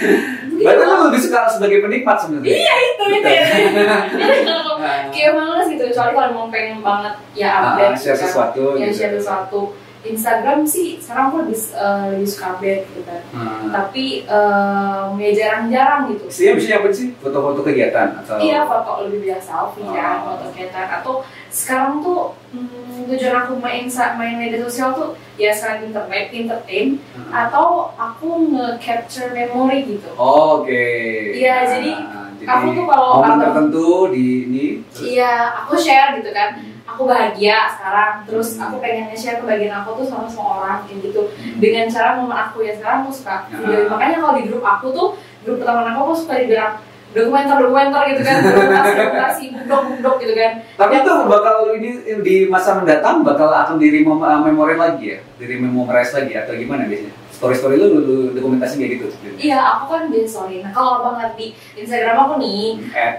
Berarti 0.64 0.82
lu 0.86 0.96
lebih 1.10 1.20
suka 1.20 1.40
sebagai 1.50 1.78
penikmat 1.84 2.16
sebenarnya. 2.16 2.54
iya 2.56 2.74
itu 2.78 3.04
itu 3.20 3.28
ya 3.28 3.44
kayak 5.14 5.32
males 5.34 5.66
gitu 5.70 5.84
kecuali 5.90 6.10
kalau 6.14 6.30
mau 6.32 6.46
pengen 6.52 6.78
banget 6.84 7.14
ya 7.34 7.48
ah, 7.50 7.60
update 7.74 7.96
share 7.96 8.14
gitu 8.14 8.20
kan. 8.20 8.28
sesuatu 8.28 8.62
ya 8.76 8.86
gitu. 8.88 8.96
share 8.96 9.12
sesuatu 9.18 9.60
Instagram 10.04 10.62
sih 10.62 11.00
sekarang 11.00 11.24
aku 11.26 11.36
lebih 11.42 11.58
eh, 11.72 12.04
lebih 12.12 12.28
suka 12.28 12.46
update 12.52 12.82
gitu 12.86 13.02
kan 13.02 13.20
Hmm. 13.32 13.68
tapi 13.72 14.04
eh, 14.22 15.02
ya 15.18 15.30
jarang-jarang 15.34 16.12
gitu 16.12 16.24
Isinya 16.28 16.52
biasanya 16.54 16.76
apa 16.78 16.88
sih? 16.90 17.08
Foto-foto 17.16 17.60
kegiatan 17.62 18.08
atau? 18.20 18.36
Iya 18.36 18.60
foto 18.62 18.90
lebih 19.04 19.20
biasa 19.24 19.42
selfie 19.44 19.86
kan, 19.86 20.16
Oh. 20.16 20.24
foto 20.30 20.44
kegiatan 20.50 20.86
atau 20.92 21.14
sekarang 21.48 21.92
tuh 21.98 22.20
hmm, 22.50 23.06
tujuan 23.06 23.36
aku 23.38 23.52
main 23.56 23.84
main 24.14 24.34
media 24.36 24.60
sosial 24.60 24.90
tuh 24.92 25.08
ya 25.34 25.50
selain 25.50 25.88
internet, 25.88 26.30
entertain 26.30 27.00
Hmm. 27.16 27.32
atau 27.32 27.90
aku 27.94 28.28
nge-capture 28.50 29.30
memory 29.30 29.88
gitu. 29.88 30.08
Oke. 30.14 30.86
Iya, 31.34 31.54
Nah, 31.54 31.66
jadi 31.72 31.92
jadi 32.34 32.50
aku 32.50 32.66
tuh 32.72 32.84
kalau 32.86 33.08
momen 33.18 33.38
tertentu 33.40 33.86
di 34.12 34.24
ini. 34.44 34.66
Iya, 34.92 35.32
aku 35.64 35.74
share 35.74 36.18
gitu 36.18 36.30
kan. 36.30 36.60
Hmm. 36.60 36.73
Aku 36.94 37.10
bahagia 37.10 37.66
sekarang, 37.74 38.22
terus 38.22 38.54
Hmm. 38.54 38.70
aku 38.70 38.74
pengen 38.78 39.10
nge-share 39.10 39.42
kebahagiaan 39.42 39.82
aku 39.82 39.98
tuh 39.98 40.06
sama 40.06 40.30
semua 40.30 40.62
orang 40.62 40.78
kayak 40.86 41.10
gitu. 41.10 41.26
Hmm. 41.26 41.58
Dengan 41.58 41.90
cara 41.90 42.08
momen 42.14 42.38
aku 42.38 42.62
ya 42.62 42.72
sekarang 42.78 43.02
aku 43.02 43.10
suka 43.10 43.34
video. 43.50 43.90
Makanya 43.90 44.16
kalau 44.22 44.34
di 44.38 44.42
grup 44.46 44.62
aku 44.62 44.86
tuh 44.94 45.08
grup 45.42 45.58
pertemanan 45.58 45.90
aku 45.90 46.00
aku 46.06 46.14
suka 46.14 46.34
dibilang 46.38 46.78
dokumenter-dokumenter 47.10 48.02
gitu 48.10 48.22
kan, 48.22 48.36
dokumentasi, 48.46 49.44
bundok-bundok 49.54 50.14
gitu 50.18 50.34
kan. 50.34 50.52
Tapi 50.74 50.92
itu 50.98 51.12
bakal 51.26 51.56
ini 51.74 51.90
di 52.22 52.36
masa 52.46 52.70
mendatang 52.74 53.22
bakal 53.22 53.50
akan 53.50 53.78
di 53.78 53.86
remem- 53.90 54.18
uh, 54.18 54.38
memori 54.38 54.74
lagi 54.74 55.14
ya, 55.14 55.18
di 55.34 55.58
memorize 55.58 56.10
lagi 56.10 56.34
atau 56.34 56.54
gimana 56.54 56.86
biasanya? 56.86 57.14
Story-story 57.34 57.76
lu, 57.76 57.86
lu, 57.90 58.00
lu 58.00 58.14
dokumentasi 58.32 58.74
kayak 58.76 58.90
gitu. 58.96 59.06
Iya, 59.36 59.58
aku 59.58 59.84
kan 59.88 60.02
bikin 60.06 60.24
story. 60.24 60.56
Nah, 60.58 60.70
kalau 60.70 60.90
abang 60.98 61.18
lihat 61.18 61.34
di 61.34 61.46
Instagram 61.74 62.16
aku 62.16 62.34
nih, 62.38 62.78
eh. 62.92 63.12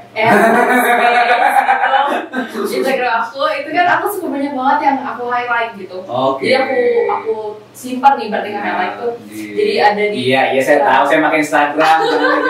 Instagram 2.55 3.13
aku 3.21 3.39
itu 3.53 3.69
kan 3.71 3.87
aku 3.91 4.05
suka 4.09 4.27
banyak 4.29 4.53
banget 4.53 4.79
yang 4.81 4.97
aku 5.03 5.23
highlight 5.25 5.71
gitu. 5.75 5.97
Oke. 6.01 6.43
Jadi 6.43 6.55
aku 6.55 6.77
aku 7.09 7.35
simpan 7.71 8.15
nih 8.15 8.27
berarti 8.29 8.49
highlight 8.51 8.93
tuh. 8.97 9.11
Di- 9.25 9.53
Jadi 9.53 9.73
ada 9.77 10.03
di 10.05 10.17
Iya, 10.25 10.41
iya 10.51 10.61
saya 10.61 10.79
tahu. 10.81 11.03
Saya 11.05 11.19
pakai 11.21 11.39
Instagram. 11.41 11.97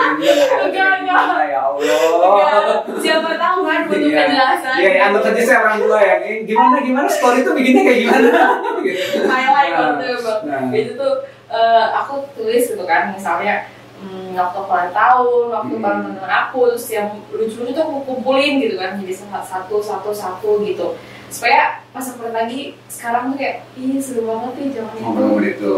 Enggak, 0.66 0.90
enggak. 1.00 1.22
Ya 1.46 1.60
Allah. 1.62 2.82
Siapa 2.96 3.30
tahu 3.36 3.58
kan 3.62 3.80
butuh 3.84 4.00
Iya. 4.02 4.18
penjelasan. 4.24 4.76
Iya, 4.76 4.88
iya, 4.88 5.00
anggap 5.04 5.22
saja 5.24 5.42
saya 5.42 5.58
orang 5.62 5.78
tua 5.80 5.98
ya. 5.98 6.14
Eh, 6.20 6.36
Gimana 6.44 6.76
gimana 6.78 7.08
story 7.08 7.38
itu 7.40 7.50
bikinnya 7.52 7.82
kayak 7.82 7.98
gimana? 8.02 8.28
gitu. 8.86 9.18
highlight 9.24 9.72
Nah, 9.72 9.90
gitu 9.96 10.16
bang. 10.22 10.40
nah. 10.44 10.60
Itu 10.72 10.92
tuh 10.94 11.12
eh, 11.48 11.86
aku 11.94 12.14
tulis 12.34 12.64
gitu 12.66 12.84
kan 12.84 13.10
misalnya 13.10 13.66
hmm, 13.96 14.36
waktu 14.36 14.58
ulang 14.60 14.92
tahun, 14.92 15.42
waktu 15.50 15.74
Hmm. 15.74 15.82
bareng 15.82 16.02
teman 16.12 16.32
aku, 16.44 16.58
terus 16.68 16.86
yang 16.90 17.08
lucu-lucu 17.30 17.72
tuh 17.72 17.82
aku 17.82 17.96
kumpulin 18.04 18.60
gitu 18.60 18.76
kan 18.76 19.00
jadi 19.00 19.14
satu 19.42 19.80
satu 19.80 20.10
satu 20.12 20.60
gitu 20.62 20.94
supaya 21.26 21.82
pas 21.90 22.06
aku 22.06 22.30
lagi 22.30 22.78
sekarang 22.86 23.34
tuh 23.34 23.36
kayak 23.36 23.66
ih 23.74 23.98
seru 23.98 24.22
banget 24.24 24.52
nih 24.56 24.68
zaman 24.74 24.92
itu. 24.94 25.02
Ngomong-ngomong 25.02 25.42
itu. 25.42 25.74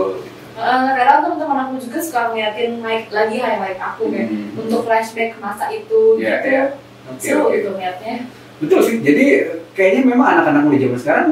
Eh, 0.58 0.90
kadang 0.92 1.18
teman-teman 1.22 1.58
aku 1.64 1.74
juga 1.78 1.98
suka 2.02 2.20
ngeliatin 2.28 2.82
like, 2.82 3.06
lagi 3.08 3.38
highlight 3.38 3.78
aku 3.78 4.10
kayak 4.10 4.28
Hmm. 4.28 4.58
untuk 4.58 4.82
flashback 4.84 5.38
masa 5.38 5.70
itu 5.70 6.18
Iya, 6.18 6.42
gitu. 6.42 6.48
iya. 6.50 6.64
Oke, 7.08 7.22
Seru 7.22 7.42
oke. 7.46 7.54
gitu 7.54 7.68
ngeliatnya. 7.72 8.14
Betul 8.58 8.80
sih. 8.82 8.96
Jadi 9.00 9.24
kayaknya 9.72 10.02
memang 10.04 10.26
anak-anak 10.34 10.62
muda 10.66 10.76
zaman 10.82 10.98
sekarang 10.98 11.28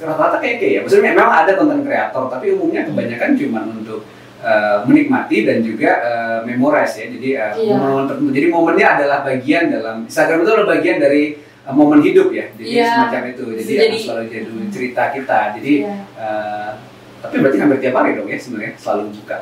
rata-rata 0.00 0.38
kayak 0.38 0.56
kayak 0.58 0.72
ya. 0.72 0.80
Maksudnya 0.82 1.04
memang 1.10 1.28
ada 1.28 1.52
konten 1.54 1.80
kreator, 1.82 2.24
tapi 2.30 2.46
umumnya 2.54 2.86
kebanyakan 2.86 3.30
cuma 3.34 3.60
untuk 3.66 4.00
eh, 4.42 4.78
menikmati 4.86 5.38
dan 5.42 5.58
juga 5.62 5.90
eh, 6.02 6.38
memorize 6.46 6.94
ya. 6.98 7.06
Jadi 7.10 7.28
eh, 7.34 7.52
Iya. 7.62 7.74
momen 7.76 8.04
tertentu. 8.06 8.30
Jadi 8.30 8.46
momennya 8.48 8.86
adalah 8.96 9.18
bagian 9.22 9.64
dalam 9.68 9.96
Instagram 10.04 10.42
itu 10.42 10.50
adalah 10.50 10.68
bagian 10.72 10.98
dari 10.98 11.22
eh, 11.38 11.74
momen 11.74 12.02
hidup 12.02 12.30
ya. 12.30 12.46
Jadi 12.54 12.70
Iya. 12.74 12.86
semacam 12.90 13.22
itu. 13.28 13.44
Jadi, 13.54 13.62
Jadi- 13.70 13.86
akan 13.86 13.98
selalu 14.00 14.22
jadi 14.28 14.50
cerita 14.70 15.02
kita. 15.10 15.40
Jadi 15.58 15.72
Iya. 15.82 15.94
eh, 16.18 16.70
tapi 17.22 17.34
berarti 17.38 17.58
hampir 17.58 17.78
tiap 17.78 17.94
hari 17.94 18.18
dong 18.18 18.26
ya 18.26 18.34
sebenarnya 18.34 18.72
selalu 18.76 19.02
buka. 19.14 19.38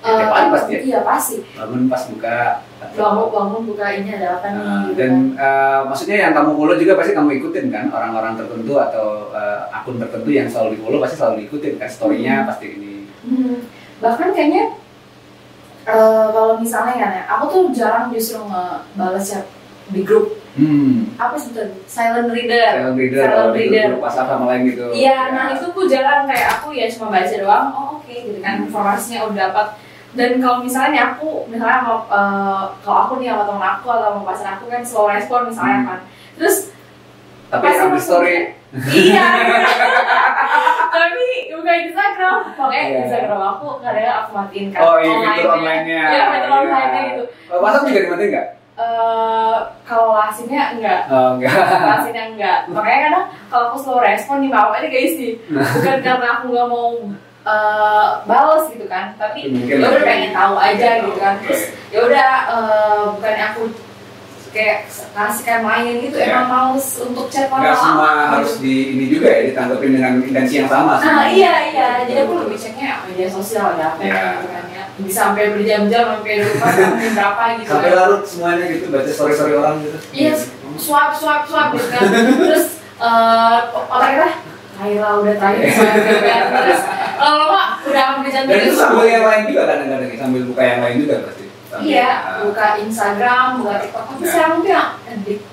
Ya, 0.00 0.06
Eh, 0.06 0.16
tiap 0.16 0.32
hari 0.32 0.48
pasti 0.50 0.70
ya. 0.70 0.80
Iya 0.80 0.98
pasti. 1.02 1.36
Bangun 1.52 1.82
pas 1.86 2.02
buka. 2.06 2.38
Bangun 2.90 3.26
bangun 3.28 3.62
buka 3.66 3.86
ini 3.92 4.10
ada 4.10 4.28
apa 4.34 4.46
nih? 4.48 4.56
Nah, 4.56 4.78
gitu 4.82 4.92
dan 4.96 5.12
eh, 5.36 5.80
maksudnya 5.84 6.16
yang 6.18 6.32
kamu 6.32 6.50
follow 6.54 6.74
juga 6.74 6.92
pasti 6.96 7.12
kamu 7.12 7.30
ikutin 7.36 7.66
kan 7.68 7.84
orang-orang 7.90 8.32
tertentu 8.34 8.72
atau 8.74 9.06
eh, 9.30 9.60
akun 9.70 9.96
tertentu 9.96 10.30
yang 10.30 10.48
selalu 10.48 10.68
di 10.72 10.78
follow 10.78 10.98
pasti 10.98 11.14
selalu 11.14 11.44
diikutin 11.44 11.74
kan 11.76 11.88
story-nya 11.88 12.34
Hmm. 12.38 12.48
pasti 12.48 12.66
ini. 12.70 12.92
Hmm, 13.20 13.56
bahkan 13.98 14.32
kayaknya 14.32 14.72
eh, 15.82 16.26
kalau 16.30 16.56
misalnya 16.56 16.94
kan 16.94 17.10
ya, 17.12 17.22
aku 17.28 17.44
tuh 17.46 17.62
jarang 17.70 18.08
justru 18.08 18.40
ngebales 18.40 19.24
chat 19.26 19.44
di 19.86 20.00
grup 20.00 20.36
Hmm. 20.50 21.14
apa 21.14 21.38
sih 21.38 21.52
itu 21.52 21.62
silent 21.86 22.26
reader. 22.26 22.74
Silent 22.74 22.96
reader 22.96 23.22
Silent 23.22 23.54
reader. 23.54 23.86
grup 23.86 24.02
WhatsApp 24.02 24.28
sama 24.28 24.44
lain 24.50 24.62
gitu. 24.66 24.86
Iya, 24.90 25.30
nah 25.30 25.46
itu 25.52 25.62
aku 25.64 25.86
jarang 25.86 26.26
kayak 26.26 26.58
aku 26.58 26.72
ya 26.72 26.90
cuma 26.90 27.06
baca 27.08 27.30
doang. 27.32 27.66
Oh 27.70 27.86
oke, 27.96 28.10
gitu 28.10 28.40
kan 28.40 28.64
informasinya 28.64 29.30
udah 29.30 29.36
dapat. 29.46 29.68
Dan 30.10 30.30
kalau 30.36 30.58
misalnya 30.60 31.14
aku 31.14 31.46
misalnya 31.46 31.80
mau 31.80 32.02
eh, 32.04 32.62
kalau 32.80 32.98
aku 33.04 33.12
nih 33.16 33.30
sama 33.30 33.44
temen 33.44 33.62
aku 33.64 33.86
atau 33.88 34.08
sama 34.10 34.22
pacar 34.24 34.48
aku 34.52 34.64
kan 34.66 34.82
slow 34.82 35.06
respon 35.06 35.46
misalnya 35.46 35.76
Hmm. 35.76 35.86
kan. 35.86 36.00
Terus 36.34 36.56
Tapi 37.48 37.66
pasti 37.66 37.98
story 38.00 38.36
iya 38.88 39.26
tapi 40.92 41.26
bukan 41.50 41.76
Instagram 41.84 42.36
makanya 42.52 42.84
Iya. 42.84 42.98
Instagram 43.02 43.40
aku 43.48 43.66
kadang 43.80 44.16
aku 44.20 44.30
matiin 44.32 44.66
kan 44.70 44.80
Oh 44.80 44.96
iya 44.96 45.10
fitur 45.34 45.50
online-nya. 45.50 45.98
online-nya. 45.98 46.02
iya 46.08 46.22
fitur 46.28 46.46
Iya. 46.46 46.58
online-nya 46.60 47.00
gitu 47.08 47.22
Oh, 47.48 47.58
WhatsApp 47.58 47.84
juga 47.84 48.00
dimatiin 48.00 48.30
nggak? 48.30 48.48
Eh, 48.80 49.56
kalau 49.82 50.08
lasinnya 50.14 50.62
enggak 50.72 51.00
Oh 51.06 51.28
enggak. 51.34 51.52
lasinnya 51.84 52.24
enggak 52.30 52.58
makanya 52.68 52.98
kadang 53.04 53.24
kalau 53.50 53.64
aku 53.68 53.76
slow 53.76 54.00
respon 54.00 54.40
nih 54.40 54.48
mau 54.48 54.70
ini 54.72 54.88
guys 54.88 55.12
sih 55.12 55.32
bukan 55.50 55.98
karena 56.00 56.26
aku 56.32 56.44
nggak 56.48 56.68
mau 56.68 56.86
eh, 57.42 58.08
balas 58.22 58.64
gitu 58.68 58.84
kan 58.84 59.14
tapi 59.14 59.48
ya 59.60 59.74
udah 59.78 60.02
pengen 60.02 60.30
tahu 60.30 60.54
aja 60.56 60.88
gitu 61.00 61.16
kan 61.16 61.34
terus 61.40 61.62
ya 61.88 62.00
udah 62.02 62.30
eh, 62.48 63.02
bukannya 63.10 63.44
aku 63.48 63.62
kayak 64.50 64.82
kasihkan 65.14 65.62
main 65.62 65.94
gitu 66.00 66.18
Iya. 66.18 66.34
emang 66.34 66.74
males 66.74 66.98
untuk 66.98 67.30
chat 67.30 67.46
Nggak 67.46 67.70
semua 67.70 68.02
lama-lama 68.02 68.34
harus 68.36 68.58
gitu. 68.58 68.66
di 68.66 68.74
ini 68.90 69.04
juga 69.08 69.28
ya 69.30 69.40
ditanggapin 69.46 69.90
dengan 69.94 70.12
intensi 70.18 70.54
yang 70.58 70.66
sama. 70.66 70.92
Ah 70.92 70.98
sebenarnya. 70.98 71.30
iya 71.30 71.54
iya, 71.70 71.88
jadi 72.02 72.20
aku 72.26 72.34
lebih 72.42 72.58
ceknya 72.58 72.90
media 73.06 73.28
sosial 73.30 73.78
ada 73.78 73.94
apa 73.94 74.02
Iya. 74.02 74.22
gitu 74.34 74.46
kan 74.50 74.64
ya. 74.66 74.84
Bisa 74.98 75.18
sampai 75.22 75.54
berjam-jam 75.54 76.02
sampai 76.10 76.34
lupa 76.42 76.66
sampai 76.74 77.08
berapa 77.14 77.42
gitu 77.56 77.70
Sampai 77.70 77.88
kan. 77.88 77.98
larut 78.02 78.22
semuanya 78.26 78.64
gitu 78.68 78.84
baca 78.90 79.06
story-story 79.08 79.54
orang 79.54 79.74
gitu. 79.80 79.98
Iya, 80.10 80.32
swipe 80.76 81.14
swipe 81.14 81.44
swipe 81.46 81.70
gitu 81.72 81.86
kan. 81.88 82.02
Terus 82.42 82.66
eh 83.00 83.58
otak 83.70 84.08
kita 84.10 84.28
Kaila 84.80 85.08
udah 85.20 85.34
terakhir 85.36 85.68
kan. 85.76 85.96
Terus 86.56 86.80
lama-lama 87.14 87.62
udah 87.82 88.02
ambil 88.10 88.30
jantung 88.32 88.48
Dan 88.50 88.64
itu 88.64 88.74
sambil 88.74 89.06
yang 89.06 89.24
lain 89.24 89.42
juga 89.44 89.62
kadang-kadang 89.66 90.08
ya, 90.08 90.16
sambil 90.16 90.42
buka 90.48 90.62
yang 90.64 90.80
lain 90.80 90.96
juga 90.98 91.14
pasti. 91.22 91.44
Sambil, 91.68 91.84
Iya, 91.86 92.08
ah, 92.08 92.34
buka 92.40 92.66
Instagram, 92.80 93.46
buka 93.60 93.72
TikTok. 93.78 94.04
Tapi 94.06 94.18
Iya. 94.18 94.30
sekarang 94.32 94.56
tuh 94.58 94.70
yang 94.70 94.88
adik- 95.06 95.46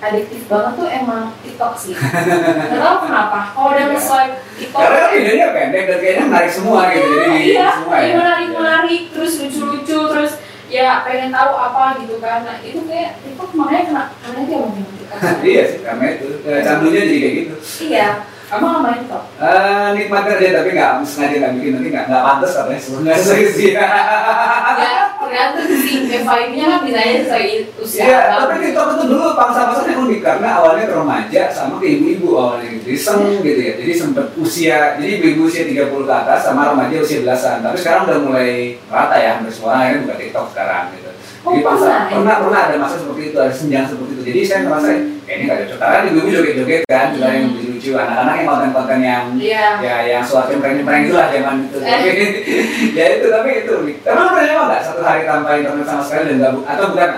adiktif 0.00 0.40
banget 0.48 0.72
tuh 0.74 0.88
emang 0.90 1.22
TikTok 1.38 1.72
sih. 1.76 1.94
Gak 1.94 2.74
tau 2.74 2.96
kenapa. 3.04 3.40
Kalau 3.52 3.68
udah 3.70 3.78
Iya. 3.78 3.92
nge-swipe 3.92 4.34
TikTok 4.56 4.80
Karena 4.80 4.96
kan 4.98 5.10
videonya 5.12 5.46
pendek 5.52 5.84
dan 5.84 5.98
kayaknya 6.00 6.24
menarik 6.26 6.50
semua 6.50 6.80
gitu. 6.88 7.06
Jadi 7.06 7.38
iya, 7.46 7.68
semua 7.70 7.94
ya. 7.94 8.02
iya 8.02 8.14
menarik 8.16 8.48
menarik 8.50 9.02
terus 9.10 9.32
lucu 9.38 9.60
lucu 9.62 9.98
terus 10.08 10.32
ya 10.66 11.02
pengen 11.02 11.28
tahu 11.28 11.52
apa 11.52 11.98
gitu 11.98 12.14
kan 12.18 12.46
nah 12.46 12.56
itu 12.60 12.78
kayak 12.86 13.18
TikTok 13.20 13.50
makanya 13.52 13.82
kena 13.84 14.04
karena 14.16 14.40
dia 14.40 14.56
mau 14.56 14.70
iya 15.44 15.62
sih, 15.66 15.78
karena 15.82 16.04
itu 16.08 16.26
eh, 16.40 16.62
candunya 16.62 17.02
jadi 17.02 17.18
kayak 17.18 17.34
gitu. 17.36 17.54
iya 17.84 18.08
kamu 18.50 18.66
main 18.82 18.98
TikTok 19.06 19.24
Eh 19.38 19.88
nikmatin 19.94 20.34
aja 20.36 20.50
tapi 20.58 20.68
nggak 20.74 20.90
sengaja 21.06 21.36
nggak 21.38 21.52
bikin 21.56 21.70
nanti 21.78 21.88
nggak 21.94 22.04
nggak 22.10 22.22
pantas 22.26 22.52
katanya 22.58 22.80
sebenarnya 22.82 23.22
sih. 23.22 23.70
ya 23.74 24.94
tergantung 25.22 25.66
sih 25.70 25.94
kayak 26.10 26.24
vibe-nya 26.26 26.64
kan 26.66 26.80
bisa 26.82 26.98
aja 26.98 27.16
sesuai 27.22 27.48
usia 27.78 28.02
Iya, 28.02 28.20
tapi 28.34 28.54
TikTok 28.66 28.86
itu 28.90 29.04
dulu 29.06 29.26
pangsa-pasarnya 29.38 29.96
unik 30.02 30.20
karena 30.20 30.48
awalnya 30.58 30.84
ke 30.90 30.94
remaja 30.98 31.42
sama 31.54 31.74
ke 31.78 31.86
ibu-ibu 31.94 32.28
awalnya 32.34 32.66
gitu. 32.74 32.90
Jadi 32.90 32.96
iseng 32.98 33.22
gitu 33.40 33.60
ya. 33.62 33.72
Jadi 33.78 33.92
sempet 33.94 34.26
usia, 34.34 34.78
jadi 34.98 35.10
ibu-ibu 35.20 35.42
usia 35.46 35.62
30 35.70 35.86
ke 35.86 36.14
atas 36.14 36.40
sama 36.42 36.74
remaja 36.74 36.96
usia 36.98 37.22
belasan. 37.22 37.62
Tapi 37.62 37.76
sekarang 37.78 38.02
udah 38.10 38.18
mulai 38.26 38.50
rata 38.90 39.16
ya, 39.16 39.30
hampir 39.38 39.52
semua 39.54 39.68
orang 39.70 39.80
akhirnya 39.86 40.02
buka 40.02 40.16
TikTok 40.18 40.46
sekarang 40.50 40.84
gitu. 40.98 41.10
Oh, 41.40 41.56
Jadi 41.56 41.62
pangsa, 41.64 41.84
pernah 41.86 41.96
ya? 41.96 42.12
pernah, 42.12 42.36
pernah 42.44 42.60
ada 42.68 42.76
masa 42.76 42.96
seperti 43.00 43.22
itu, 43.32 43.38
ada 43.40 43.54
senjang 43.54 43.86
seperti 43.88 44.12
itu. 44.12 44.22
Jadi 44.28 44.40
saya 44.44 44.60
merasa 44.68 44.90
kayaknya 45.30 45.44
nggak 45.46 45.58
cocok. 45.62 45.78
Karena 45.78 45.98
ibu-ibu 46.10 46.28
joget-joget 46.34 46.82
kan, 46.90 47.06
juga 47.14 47.28
yang 47.30 47.46
Hmm. 47.46 47.54
lucu-lucu. 47.54 47.90
Anak-anak 47.94 48.34
yang 48.34 48.46
konten-konten 48.50 48.98
yang 48.98 49.24
iya 49.38 49.66
ya 49.78 49.96
yang 50.10 50.24
suatu 50.26 50.50
yang 50.50 50.60
prank-prank 50.60 51.02
itu 51.06 51.14
lah 51.14 51.28
zaman 51.30 51.54
itu. 51.70 51.78
Eh. 51.78 51.86
Tapi 51.86 52.10
ya 52.98 53.04
itu 53.14 53.26
tapi 53.30 53.48
itu 53.62 53.74
lu 53.78 53.92
pernah 54.02 54.42
nyoba 54.42 54.62
nggak 54.74 54.82
satu 54.82 55.00
hari 55.06 55.22
tanpa 55.22 55.50
internet 55.54 55.86
sama 55.86 56.02
sekali 56.02 56.22
dan 56.26 56.36
nggak 56.42 56.52
atau 56.66 56.84
bukan 56.90 57.10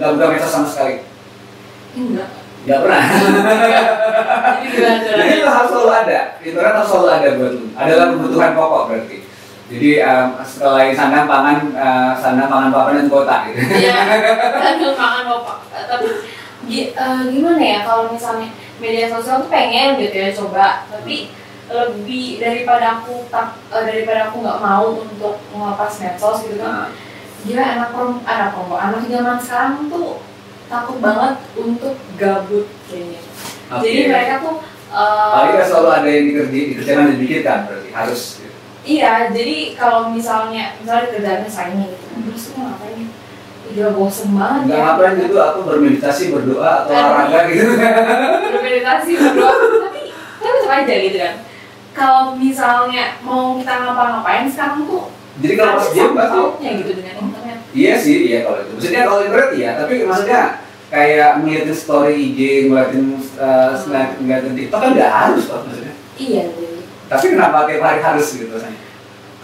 nggak 0.00 0.10
buka 0.16 0.26
medsos 0.32 0.52
sama 0.56 0.68
sekali? 0.72 0.94
enggak 1.92 2.28
Nggak 2.64 2.78
pernah. 2.84 3.00
jadi 4.68 4.88
Jadi 5.08 5.32
itu 5.40 5.48
harus 5.48 5.68
selalu 5.72 5.90
ada. 5.92 6.20
Internet 6.40 6.72
harus 6.74 6.88
selalu 6.88 7.08
ada 7.12 7.28
buat 7.36 7.52
lu. 7.52 7.64
Adalah 7.76 8.06
kebutuhan 8.12 8.52
pokok 8.56 8.82
berarti. 8.88 9.16
Jadi 9.68 9.90
um, 10.00 10.26
setelah 10.48 10.88
sandang 10.96 11.28
pangan, 11.28 11.56
uh, 11.76 12.12
sandang 12.16 12.48
pangan 12.48 12.72
papan 12.72 13.04
dan 13.04 13.08
kota 13.12 13.36
gitu. 13.52 13.60
Iya, 13.84 13.96
kan 14.56 14.74
makan 14.80 15.22
bapak. 15.28 15.56
Tapi 15.76 16.08
eh, 16.92 17.22
gimana 17.32 17.60
ya 17.60 17.78
kalau 17.88 18.12
misalnya 18.12 18.52
media 18.78 19.08
sosial 19.08 19.42
tuh 19.42 19.50
pengen 19.50 19.98
gitu 19.98 20.14
ya 20.14 20.30
coba, 20.30 20.84
tapi 20.92 21.32
lebih 21.68 22.40
daripada 22.40 23.00
aku 23.00 23.28
tak 23.28 23.60
eh, 23.72 23.84
daripada 23.84 24.28
aku 24.28 24.40
nggak 24.40 24.60
mau 24.60 25.04
untuk 25.04 25.36
ngelepas 25.52 25.92
medsos 26.00 26.38
gitu 26.44 26.60
kan. 26.60 26.88
Nah, 26.88 26.90
Gila 27.38 27.62
anak 27.62 27.94
perempuan, 27.94 28.26
anak 28.26 28.48
perempuan, 28.50 28.80
anak 28.90 29.02
zaman 29.06 29.38
sekarang 29.38 29.86
tuh 29.86 30.18
takut 30.66 30.98
banget 30.98 31.34
untuk 31.54 31.94
gabut 32.18 32.66
kayaknya. 32.90 33.20
oke. 33.70 33.82
Jadi 33.86 34.00
mereka 34.10 34.34
tuh 34.42 34.56
eh, 34.90 35.32
Paling 35.32 35.54
kan 35.54 35.66
selalu 35.70 35.88
ada 35.88 36.08
yang 36.08 36.24
dikerjain, 36.26 36.66
dikerjakan 36.74 37.02
dan 37.04 37.14
dipikirkan 37.14 37.58
berarti 37.70 37.88
harus. 37.94 38.22
Gitu. 38.42 38.56
Iya, 38.88 39.12
jadi 39.36 39.56
kalau 39.76 40.08
misalnya 40.10 40.80
misalnya 40.80 41.06
kerjaannya 41.12 41.50
saingnya 41.50 41.86
gitu, 41.92 42.04
terus 42.24 42.44
lu 42.56 42.64
ngapain? 42.64 43.06
Gila 43.68 43.90
bosen 43.92 44.28
banget 44.32 44.60
Nggak 44.64 44.74
ya. 44.74 44.84
ngapain 44.86 45.12
gitu, 45.18 45.36
aku 45.36 45.58
bermeditasi, 45.62 46.22
berdoa 46.30 46.70
atau 46.82 46.92
olahraga 46.92 47.40
gitu. 47.46 47.68
bermeditasi 48.48 49.10
berdoa 49.14 49.52
tapi 49.52 50.00
tapi 50.38 50.56
tetap 50.56 50.72
aja 50.74 50.94
gitu 50.98 51.18
kan 51.18 51.34
kalau 51.90 52.22
misalnya 52.32 53.04
mau 53.20 53.56
kita 53.56 53.72
ngapa-ngapain 53.76 54.46
sekarang 54.46 54.80
tuh 54.84 55.04
Jadi 55.38 55.54
kalau 55.54 55.72
pas 55.74 55.86
sangkut 55.86 56.14
pasti 56.14 56.68
gitu 56.78 56.92
dengan 56.94 57.14
internet 57.20 57.56
Iya 57.70 57.94
sih, 57.94 58.16
iya 58.26 58.38
kalau 58.42 58.58
itu. 58.58 58.70
Maksudnya 58.72 59.02
kalau 59.04 59.20
internet 59.20 59.50
iya, 59.52 59.70
tapi 59.76 59.94
maksudnya 60.02 60.42
kayak 60.88 61.30
ngeliatin 61.38 61.76
story 61.76 62.14
IG, 62.16 62.40
ngeliatin 62.64 63.04
uh, 63.36 63.70
ngeliatin, 63.76 64.16
ngeliatin 64.18 64.52
TikTok 64.56 64.78
kan 64.80 64.90
nggak 64.90 65.12
harus 65.12 65.42
kok 65.44 65.60
maksudnya. 65.62 65.94
iya 66.16 66.42
jadi 66.48 66.78
Tapi 67.06 67.24
kenapa 67.30 67.56
tiap 67.64 67.82
hari 67.82 68.00
harus 68.00 68.26
gitu 68.32 68.50
rasanya? 68.50 68.80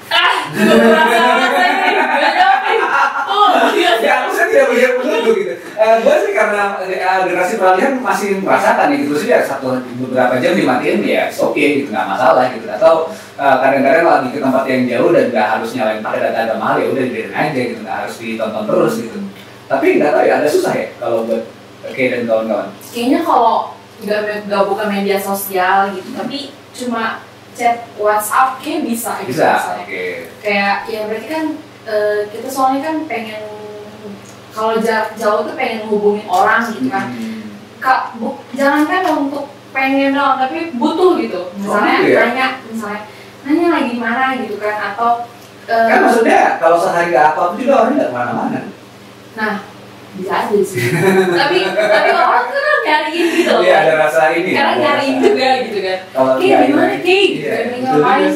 ah 0.07 0.35
juga 0.51 0.75
merasa 0.79 1.17
rasanya 1.33 1.75
gak 2.15 2.33
jawabin 2.35 2.79
oh 3.27 3.34
iya 3.75 3.91
ya 4.01 4.13
aku 4.25 4.31
sih 4.33 4.45
tidak 4.51 4.67
melihat 4.73 4.93
menuduh 5.01 5.35
gitu 5.35 5.53
eh, 5.55 5.95
gue 6.01 6.15
sih 6.23 6.33
karena 6.33 6.63
eh, 6.87 7.19
generasi 7.27 7.55
peralihan 7.59 7.93
masih 7.99 8.29
merasakan 8.41 8.95
ya 8.95 8.97
gitu 9.03 9.15
sih 9.19 9.29
ya 9.31 9.41
satu 9.43 9.83
beberapa 9.99 10.39
jam 10.39 10.55
dimatiin 10.55 11.03
ya 11.03 11.25
oke 11.31 11.59
gitu 11.59 11.89
nggak 11.91 12.07
masalah 12.09 12.49
gitu. 12.55 12.67
Atau 12.71 12.95
eh, 13.37 13.57
kadang-kadang 13.59 14.05
lagi 14.07 14.29
ke 14.33 14.39
tempat 14.39 14.65
yang 14.71 14.83
jauh 14.87 15.11
dan 15.11 15.25
nggak 15.35 15.47
harus 15.59 15.71
nyalain 15.75 16.01
pakai 16.03 16.21
data 16.31 16.55
mahal 16.57 16.77
ya 16.79 16.87
udah 16.91 17.03
dibiarin 17.03 17.35
aja 17.35 17.61
gitu 17.61 17.81
nggak 17.83 17.97
harus 18.07 18.15
ditonton 18.19 18.65
terus 18.69 18.95
gitu. 19.03 19.19
Tapi 19.65 19.87
nggak 19.99 20.11
tahu 20.13 20.25
ya 20.25 20.35
ada 20.39 20.49
susah 20.49 20.73
ya 20.73 20.89
kalau 21.01 21.27
buat 21.27 21.43
Kay 21.85 22.09
dan 22.09 22.25
kawan-kawan? 22.25 22.73
Kayaknya 22.97 23.21
kalau 23.29 23.77
nggak 24.01 24.49
nggak 24.49 24.63
buka 24.65 24.85
media 24.89 25.21
sosial 25.21 25.93
gitu 25.93 26.17
tapi 26.17 26.49
cuma 26.73 27.21
chat 27.55 27.87
WhatsApp 28.01 28.59
kayak 28.65 28.89
bisa 28.89 29.21
gitu 29.29 29.37
bisa 29.37 29.85
oke. 29.85 30.05
Kayak 30.41 30.77
ya 30.89 31.01
berarti 31.05 31.29
kan 31.29 31.45
eh, 31.85 32.21
kita 32.29 32.49
soalnya 32.49 32.81
kan 32.83 32.97
pengen 33.05 33.43
kalau 34.55 34.79
jarak 34.79 35.19
jauh 35.19 35.43
tuh 35.43 35.55
pengen 35.59 35.87
hubungin 35.91 36.25
orang 36.27 36.63
gitu 36.71 36.87
kan. 36.89 37.11
Hmm. 37.11 37.43
kak 37.83 38.17
bu, 38.17 38.41
jangankan 38.57 39.29
untuk 39.29 39.45
pengen 39.75 40.15
doang 40.15 40.41
tapi 40.41 40.73
butuh 40.75 41.21
gitu. 41.21 41.41
Misalnya 41.59 41.95
gitu 42.01 42.15
ya? 42.15 42.21
nanya 42.25 42.47
misalnya 42.65 43.01
nanya 43.45 43.67
lagi 43.77 43.95
mana? 44.01 44.25
gitu 44.41 44.57
kan 44.57 44.95
atau 44.95 45.29
eh, 45.69 45.87
kan 45.91 45.99
maksudnya 46.01 46.57
kalau 46.63 46.77
sehari 46.81 47.13
nggak 47.13 47.37
apa 47.37 47.43
juga 47.59 47.73
orang 47.85 47.93
nggak 47.99 48.09
ke 48.09 48.15
mana-mana. 48.17 48.61
Nah 49.37 49.55
bisa 50.15 50.47
aja 50.47 50.55
sih 50.63 50.95
tapi 51.35 51.59
tapi 51.75 52.09
orang 52.15 52.47
tuh 52.47 52.63
kan 52.63 52.79
nyariin 52.87 53.27
gitu 53.35 53.55
iya 53.67 53.77
ada 53.83 53.95
rasa 54.07 54.31
ini. 54.31 54.55
Karena 54.55 54.75
nyariin 54.79 55.17
juga 55.19 55.49
gitu 55.67 55.79
kan. 55.83 55.99
Kalau 56.15 56.33
Ki, 56.39 56.47
nggak 56.47 56.63
di 56.63 56.73
mana, 56.73 56.87
ini- 56.95 57.03
Ki? 57.03 57.19
iya. 57.43 57.51
Lagi 57.51 57.67
betul 57.75 57.99
ngapain? 57.99 58.31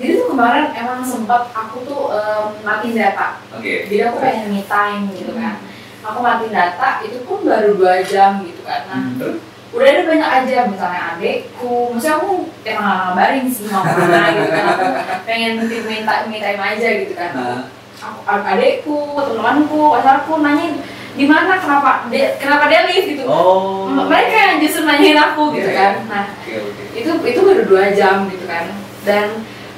Jadi 0.00 0.12
tuh 0.16 0.32
kemarin 0.32 0.72
emang 0.72 1.04
sempat 1.04 1.52
aku 1.52 1.84
tuh 1.84 2.08
em, 2.10 2.44
matiin 2.64 2.96
data. 2.96 3.36
Oke. 3.52 3.84
Jadi 3.84 4.00
aku 4.00 4.16
pengen 4.18 4.48
me 4.48 4.64
time 4.64 5.12
gitu 5.12 5.36
kan. 5.36 5.60
Aku 6.00 6.18
matiin 6.18 6.50
data 6.50 7.04
itu 7.04 7.20
pun 7.22 7.44
baru 7.44 7.76
dua 7.76 8.00
jam 8.02 8.40
gitu 8.40 8.64
kan. 8.64 8.88
Nah 8.88 9.00
Hmm, 9.20 9.36
udah 9.70 9.86
ada 9.86 10.02
banyak 10.02 10.30
aja 10.34 10.56
misalnya 10.66 11.02
adekku 11.14 11.94
maksudnya 11.94 12.18
aku 12.18 12.30
emang 12.66 12.82
nggak 12.82 12.98
ngabarin 13.06 13.44
sih 13.46 13.64
mau 13.68 13.84
ke 13.86 13.94
mana 13.94 14.20
gitu 14.32 14.50
kan. 14.50 14.64
Aku 14.66 14.88
pengen 15.22 15.52
minta 15.86 16.14
me 16.26 16.38
time 16.40 16.62
aja 16.64 16.88
gitu 16.98 17.14
kan. 17.14 17.30
Nah, 17.36 17.60
aku 18.00 18.18
adekku 18.26 18.96
teman-temanku 19.14 19.80
pacarku 19.94 20.32
nanya 20.40 20.66
di 21.10 21.24
mana? 21.26 21.58
Kenapa? 21.58 22.06
Dia 22.08 22.34
kenapa 22.40 22.66
dia 22.66 22.88
leave 22.88 23.14
gitu. 23.14 23.28
Oh. 23.28 23.86
Mereka 24.08 24.34
yang 24.34 24.56
justru 24.58 24.82
nanyain 24.82 25.18
aku 25.18 25.52
gitu 25.54 25.68
Iya, 25.70 25.78
kan. 25.78 25.92
Nah 26.08 26.24
oke 26.32 26.54
oke. 26.56 26.82
itu 26.96 27.10
itu 27.28 27.40
baru 27.44 27.62
dua 27.68 27.84
jam 27.94 28.26
gitu 28.26 28.48
kan. 28.48 28.74
Dan 29.06 29.26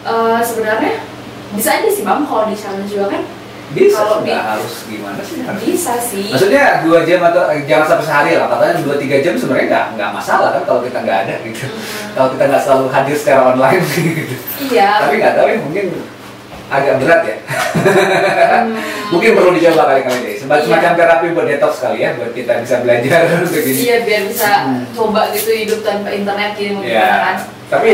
eh, 0.02 0.40
sebenarnya 0.40 0.92
bisa 1.52 1.70
aja 1.74 1.88
sih 1.88 2.02
bang 2.02 2.22
kalau 2.22 2.44
di 2.44 2.54
challenge 2.54 2.88
juga 2.88 3.06
kan? 3.10 3.22
Bisa 3.72 3.96
Kalau 3.98 4.20
nggak 4.20 4.36
di- 4.36 4.44
harus 4.46 4.74
gimana 4.84 5.20
sih 5.22 5.38
harus 5.40 5.60
bisa 5.62 5.92
sih. 5.98 6.28
Maksudnya 6.28 6.84
dua 6.84 6.98
jam 7.02 7.20
atau 7.22 7.48
eh, 7.48 7.64
jangan 7.64 7.86
sampai 7.88 8.04
sehari 8.04 8.32
lah 8.36 8.46
katanya 8.46 8.74
dua 8.80 8.96
tiga 8.96 9.16
jam 9.18 9.32
sebenarnya 9.34 9.66
nggak 9.66 9.86
nggak 9.96 10.10
masalah 10.12 10.48
kan 10.50 10.62
kalau 10.62 10.80
kita 10.82 10.98
nggak 10.98 11.18
ada 11.22 11.34
gitu. 11.42 11.64
Hmm, 11.64 11.80
kalau 12.12 12.28
kita 12.30 12.44
nggak 12.46 12.62
selalu 12.62 12.86
hadir 12.88 13.16
secara 13.16 13.40
online 13.48 13.80
gitu. 13.88 14.34
Iya. 14.68 14.90
Tapi 15.00 15.14
nggak 15.16 15.34
tahu 15.34 15.46
ya 15.46 15.58
mungkin 15.58 15.84
agak 16.68 16.94
berat 17.00 17.20
ya. 17.22 17.36
Hmm, 18.52 18.76
mungkin 19.12 19.30
perlu 19.32 19.50
dicoba 19.52 19.82
kali-kali 19.86 20.18
deh. 20.22 20.36
Semacam, 20.36 20.56
Iya. 20.58 20.66
semacam 20.68 20.92
terapi 20.94 21.26
buat 21.30 21.46
detox 21.46 21.72
kali 21.80 21.98
ya 21.98 22.10
buat 22.12 22.32
kita 22.32 22.52
bisa 22.60 22.74
belajar 22.80 23.20
begini 23.52 23.78
iya 23.82 23.96
biar 24.02 24.22
bisa 24.26 24.48
Hmm. 24.62 24.84
coba 24.92 25.32
gitu 25.32 25.48
hidup 25.50 25.80
tanpa 25.80 26.08
internet 26.10 26.50
gitu 26.54 26.76
mungkin 26.76 26.92
ya 26.92 27.08
kan. 27.24 27.36
Tapi 27.68 27.92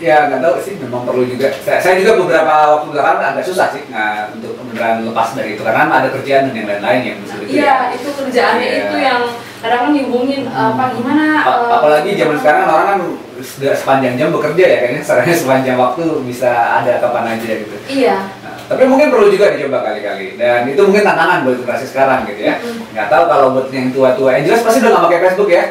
ya 0.00 0.26
nggak 0.26 0.40
tahu 0.40 0.54
sih 0.58 0.74
memang 0.76 1.04
perlu 1.04 1.22
juga 1.24 1.52
saya, 1.60 1.78
saya 1.78 1.94
juga 1.96 2.16
beberapa 2.18 2.48
waktu 2.74 2.86
belakangan 2.90 3.24
agak 3.30 3.44
susah 3.44 3.68
sih 3.68 3.84
nah, 3.86 4.32
untuk 4.32 4.56
beneran 4.64 5.04
lepas 5.04 5.36
dari 5.36 5.54
itu 5.54 5.62
karena 5.62 5.86
ada 5.86 6.08
kerjaan 6.08 6.48
dan 6.48 6.54
yang 6.54 6.66
lain-lain 6.66 7.00
yang 7.04 7.16
mesti 7.20 7.44
iya 7.46 7.74
itu 7.92 8.08
kerjaannya 8.10 8.64
Iya. 8.64 8.80
itu 8.82 8.96
yang 8.98 9.20
kadang 9.60 9.80
kan 9.84 9.90
dihubungin 9.92 10.40
eh, 10.42 10.72
pak 10.72 10.88
gimana 10.94 11.24
A- 11.38 11.52
eh, 11.60 11.68
apalagi 11.70 12.10
zaman 12.16 12.36
sekarang 12.36 12.60
kan 12.60 12.70
orang 12.70 12.88
kan 12.88 13.00
sudah 13.40 13.72
sepanjang 13.72 14.14
jam 14.16 14.28
bekerja 14.30 14.64
ya 14.64 14.76
kayaknya 14.80 15.02
sebenarnya 15.04 15.36
sepanjang 15.44 15.76
waktu 15.76 16.02
bisa 16.24 16.50
ada 16.80 16.92
kapan 16.98 17.24
aja 17.30 17.50
gitu. 17.60 17.76
iya 17.86 18.16
Nah, 18.40 18.56
tapi 18.68 18.86
mungkin 18.86 19.10
perlu 19.10 19.28
juga 19.28 19.50
dicoba 19.50 19.82
kali-kali 19.82 20.34
dan 20.34 20.64
itu 20.64 20.80
mungkin 20.80 21.02
tantangan 21.02 21.42
buat 21.42 21.58
generasi 21.58 21.86
sekarang 21.86 22.22
gitu 22.24 22.40
ya. 22.40 22.54
Mm. 22.56 22.94
Nggak 22.94 23.08
tahu 23.08 23.24
kalau 23.26 23.46
buat 23.50 23.66
yang 23.68 23.90
tua-tua, 23.90 24.30
yang 24.32 24.44
jelas 24.46 24.62
pasti 24.62 24.78
udah 24.78 24.90
nggak 24.90 25.04
pakai 25.04 25.20
Facebook 25.26 25.50
ya. 25.50 25.64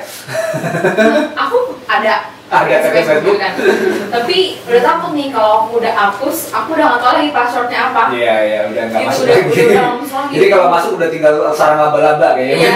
Nah, 1.00 1.24
aku 1.34 1.58
ada 1.88 2.14
Ada 2.50 2.76
pakai 2.82 3.04
Facebook. 3.06 3.38
kan. 3.38 3.54
tapi 4.10 4.38
udah 4.66 4.82
takut 4.82 5.12
nih 5.14 5.30
kalau 5.30 5.52
aku 5.62 5.78
udah 5.78 5.94
hapus 5.94 6.38
aku 6.50 6.70
udah 6.74 6.86
nggak 6.88 7.00
tahu 7.00 7.12
lagi 7.16 7.30
passwordnya 7.30 7.80
apa 7.88 8.02
Iya 8.10 8.36
iya 8.42 8.60
udah 8.66 8.84
nggak 8.86 9.00
Itu 9.00 9.08
masuk 9.08 9.24
udah- 9.24 9.38
lagi. 9.38 9.62
udah 9.62 9.86
masuk 9.96 10.18
lagi. 10.18 10.34
Jadi 10.34 10.46
kalau 10.48 10.68
masuk 10.68 10.92
udah 10.98 11.10
tinggal 11.10 11.34
sarang 11.54 11.80
laba-laba 11.80 12.28
kayaknya. 12.34 12.58
Iya. 12.60 12.74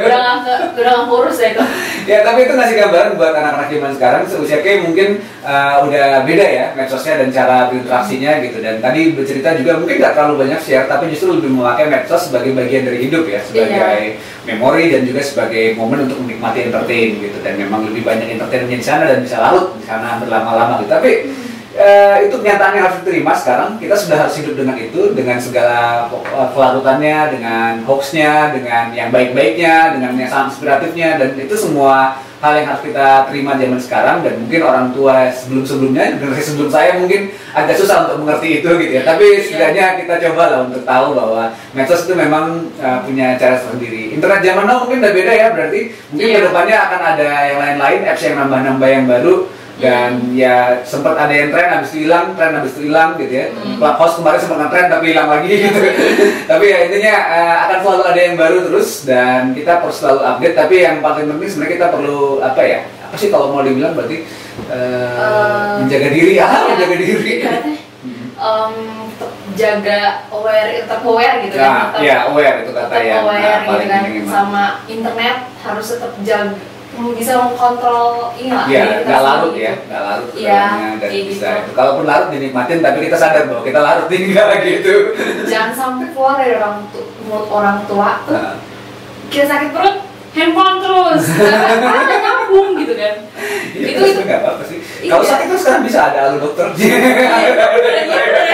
udah 0.04 0.18
nggak 0.36 0.58
udah 0.76 0.92
nggak 0.92 1.06
kurus 1.08 1.36
ya 1.36 1.48
itu 1.50 1.64
ya 2.02 2.18
tapi 2.20 2.38
itu 2.42 2.52
ngasih 2.52 2.76
gambaran 2.76 3.10
buat 3.14 3.32
anak-anak 3.32 3.68
zaman 3.68 3.92
sekarang 3.94 4.22
seusia 4.26 4.58
kayak 4.60 4.80
mungkin 4.82 5.08
uh, 5.40 5.80
udah 5.80 6.06
beda 6.22 6.42
ya 6.44 6.66
medsosnya 6.74 7.14
dan 7.16 7.28
cara 7.30 7.56
berinteraksinya 7.68 8.40
gitu 8.42 8.58
dan 8.58 8.78
tadi 8.78 9.12
bercerita 9.12 9.54
juga 9.54 9.78
mungkin 9.78 9.96
nggak 9.96 10.12
terlalu 10.12 10.34
banyak 10.40 10.60
share 10.60 10.84
tapi 10.84 11.08
justru 11.08 11.38
lebih 11.38 11.50
memakai 11.50 11.86
medsos 11.86 12.26
sebagai 12.26 12.52
bagian 12.52 12.84
dari 12.84 12.98
hidup 13.00 13.24
ya 13.24 13.40
sebagai 13.40 14.18
memori 14.48 14.92
dan 14.92 15.04
juga 15.04 15.20
sebagai 15.20 15.76
momen 15.76 16.08
untuk 16.08 16.20
menikmati 16.24 16.68
entertain 16.68 17.20
gitu. 17.20 17.38
Dan 17.40 17.60
memang 17.60 17.88
lebih 17.88 18.04
banyak 18.04 18.36
entertainnya 18.36 18.76
di 18.78 18.86
sana 18.86 19.04
dan 19.08 19.20
bisa 19.24 19.40
larut 19.40 19.76
di 19.76 19.84
sana 19.84 20.20
berlama-lama 20.20 20.80
gitu. 20.80 20.90
Tapi 20.92 21.10
eh, 21.76 22.26
itu 22.26 22.34
kenyataan 22.38 22.74
yang 22.76 22.84
harus 22.90 22.98
diterima. 23.04 23.32
Sekarang 23.36 23.78
kita 23.78 23.94
sudah 23.94 24.16
harus 24.26 24.34
hidup 24.38 24.54
dengan 24.58 24.76
itu 24.78 25.14
dengan 25.14 25.38
segala 25.38 26.08
eh, 26.10 26.48
kelarutannya 26.54 27.18
dengan 27.34 27.72
hoaxnya 27.86 28.54
dengan 28.54 28.90
yang 28.94 29.10
baik-baiknya 29.14 29.94
dengan 29.98 30.18
yang 30.18 30.30
sangat 30.30 30.56
inspiratifnya. 30.56 31.08
Dan 31.20 31.30
itu 31.38 31.54
semua 31.54 32.18
hal 32.40 32.56
yang 32.56 32.72
harus 32.72 32.82
kita 32.88 33.28
terima 33.28 33.52
zaman 33.60 33.76
sekarang. 33.76 34.16
Dan 34.24 34.34
mungkin 34.42 34.60
orang 34.64 34.86
tua 34.96 35.28
sebelum-sebelumnya 35.28 36.16
generasi 36.16 36.56
sebelum 36.56 36.70
saya 36.72 36.96
mungkin 36.96 37.28
agak 37.52 37.76
susah 37.76 38.08
untuk 38.08 38.24
mengerti 38.24 38.64
itu 38.64 38.70
gitu 38.80 38.92
ya. 38.96 39.02
Tapi 39.04 39.26
setidaknya 39.44 40.00
kita 40.00 40.14
coba 40.30 40.42
lah 40.48 40.60
untuk 40.64 40.82
tahu 40.88 41.06
bahwa 41.12 41.52
medsos 41.76 42.08
itu 42.08 42.16
memang 42.16 42.72
uh, 42.80 43.04
punya 43.04 43.36
cara 43.36 43.60
sendiri 43.60 44.10
internet 44.16 44.40
zaman 44.40 44.64
now 44.64 44.82
mungkin 44.82 45.04
udah 45.04 45.12
beda 45.12 45.32
ya. 45.36 45.46
Berarti 45.52 45.80
mungkin 46.10 46.26
Iya. 46.32 46.36
ke 46.40 46.46
depannya 46.48 46.76
akan 46.88 47.00
ada 47.14 47.28
yang 47.46 47.58
lain-lain 47.60 48.00
apps 48.08 48.22
yang 48.24 48.36
nambah-nambah 48.40 48.88
yang 48.88 49.04
baru 49.04 49.34
dan 49.80 50.10
ya 50.36 50.84
sempat 50.84 51.16
ada 51.16 51.32
yang 51.32 51.48
tren 51.50 51.68
habis 51.72 51.90
itu 51.90 52.04
hilang 52.04 52.36
tren 52.36 52.52
habis 52.52 52.72
itu 52.76 52.86
hilang 52.86 53.16
gitu 53.16 53.32
ya 53.32 53.46
Hmm. 53.50 53.76
Clubhouse 53.80 54.14
kemarin 54.20 54.40
sempat 54.40 54.58
nge-tren 54.60 54.86
tapi 54.88 55.04
hilang 55.12 55.28
lagi 55.28 55.52
gitu 55.64 55.80
tapi 56.46 56.64
ya 56.68 56.78
intinya 56.86 57.14
eh, 57.32 57.56
akan 57.66 57.78
selalu 57.80 58.02
ada 58.06 58.20
yang 58.20 58.36
baru 58.36 58.58
terus 58.68 58.88
dan 59.04 59.52
kita 59.52 59.80
perlu 59.80 59.94
selalu 59.94 60.20
update 60.22 60.56
tapi 60.56 60.74
yang 60.80 60.96
paling 61.00 61.26
penting 61.26 61.48
sebenarnya 61.48 61.74
kita 61.76 61.86
perlu 61.88 62.20
apa 62.40 62.60
ya 62.60 62.80
apa 63.08 63.16
sih 63.16 63.28
kalau 63.28 63.50
mau 63.50 63.64
dibilang 63.64 63.96
berarti 63.96 64.16
eh, 64.20 64.28
Eh, 64.70 65.74
menjaga 65.80 66.08
diri 66.12 66.36
ah 66.36 66.46
iya. 66.46 66.68
menjaga 66.76 66.96
diri 67.00 67.34
tetap 68.40 69.32
jaga 69.52 70.00
aware 70.32 70.68
tetap 70.80 71.00
aware 71.04 71.36
gitu 71.44 71.56
nah, 71.60 71.64
kan 71.64 71.76
tetap, 71.92 72.00
ya 72.00 72.16
aware 72.32 72.56
itu 72.64 72.72
kata 72.72 72.94
yang 72.96 73.20
aware 73.20 73.36
nah, 73.36 73.58
gitu 73.60 73.68
paling 73.68 73.88
kan 73.88 74.00
penting 74.00 74.16
emang. 74.24 74.32
sama 74.32 74.64
internet 74.88 75.36
harus 75.60 75.86
tetap 75.92 76.12
jaga 76.24 76.56
bisa 77.10 77.32
mengkontrol 77.36 78.08
ini 78.34 78.48
lah 78.48 78.64
Iya, 78.64 78.82
nggak 79.02 79.20
larut 79.20 79.52
ya, 79.52 79.72
gitu. 79.72 79.84
nggak 79.86 80.02
larut 80.02 80.30
Iya, 80.32 80.60
sebenarnya 80.60 80.88
dan 80.90 80.98
kayak 81.02 81.24
bisa 81.26 81.46
gitu. 81.46 81.60
itu. 81.60 81.70
Kalaupun 81.72 82.04
larut 82.04 82.28
dinikmatin, 82.28 82.78
tapi 82.80 82.98
kita 83.02 83.16
sadar 83.16 83.42
bahwa 83.44 83.62
kita 83.62 83.80
larut 83.80 84.06
tinggal 84.06 84.46
gitu. 84.60 84.94
jangan 85.44 85.70
sampai 85.70 86.06
keluar 86.10 86.34
dari 86.36 86.54
orang 86.54 86.76
tu, 86.88 87.00
mulut 87.22 87.48
orang 87.48 87.78
tua 87.84 88.10
tuh 88.24 88.34
Nah, 88.34 88.54
kita 89.28 89.44
sakit 89.46 89.70
perut 89.70 89.96
handphone 90.30 90.78
terus 90.78 91.24
karena 91.38 91.90
ada 91.96 92.16
nyambung 92.18 92.68
gitu 92.76 92.94
kan 92.94 93.14
Iya, 93.70 93.86
Itu- 93.88 94.04
itu- 94.04 94.22
nggak 94.22 94.40
apa-apa 94.40 94.62
sih. 94.62 94.78
Iya. 95.00 95.10
Kalau 95.10 95.24
sakit 95.24 95.46
tuh 95.46 95.58
sekarang 95.58 95.82
bisa 95.82 95.98
ada 96.04 96.18
alu 96.26 96.36
dokter. 96.38 96.66
Iya, 96.76 96.96
iya, 96.98 97.66
bener 97.72 97.92
ya. 97.94 98.49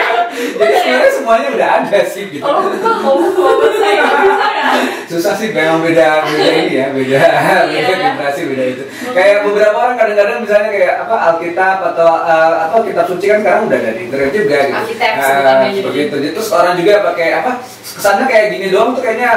Jadi 0.48 0.72
sebenarnya 0.76 1.10
semuanya 1.12 1.48
udah 1.50 1.68
ada 1.76 2.00
sih 2.04 2.24
gitu. 2.28 2.40
kalau 2.40 2.60
buka 2.68 2.90
ngomong 2.96 3.32
saya 3.74 4.02
bisa 4.16 4.48
ya 4.50 4.68
Susah 5.06 5.34
sih 5.34 5.48
memang 5.50 5.80
beda 5.80 6.22
beda 6.24 6.50
ini 6.56 6.72
ya, 6.74 6.86
beda 6.88 7.20
beda 7.64 7.66
Iya. 7.66 7.82
generasi 7.88 8.42
beda 8.44 8.64
itu. 8.68 8.82
Kayak 9.08 9.36
beberapa 9.42 9.76
orang 9.76 9.96
kadang-kadang 9.96 10.38
misalnya 10.40 10.68
kayak 10.68 10.94
apa 11.00 11.16
Alkitab 11.28 11.78
atau 11.86 12.08
eh, 12.20 12.54
atau 12.64 12.78
kitab 12.82 13.06
suci 13.06 13.26
kan 13.26 13.38
sekarang 13.40 13.62
udah 13.66 13.78
ada 13.78 13.90
di 13.92 14.00
internet 14.02 14.30
juga 14.30 14.58
gitu. 14.60 14.76
Alkitab 14.76 15.12
Nah, 15.12 15.24
sebutannya 15.24 15.62
jadi. 15.64 15.76
seperti 15.76 15.98
itu. 16.00 16.16
Jadi 16.16 16.30
terus 16.32 16.50
orang 16.50 16.74
juga 16.76 16.92
pakai 17.04 17.28
apa 17.34 17.50
kesannya 17.88 18.24
kayak 18.26 18.46
gini 18.50 18.66
doang 18.68 18.90
tuh 18.92 19.02
kayaknya 19.02 19.32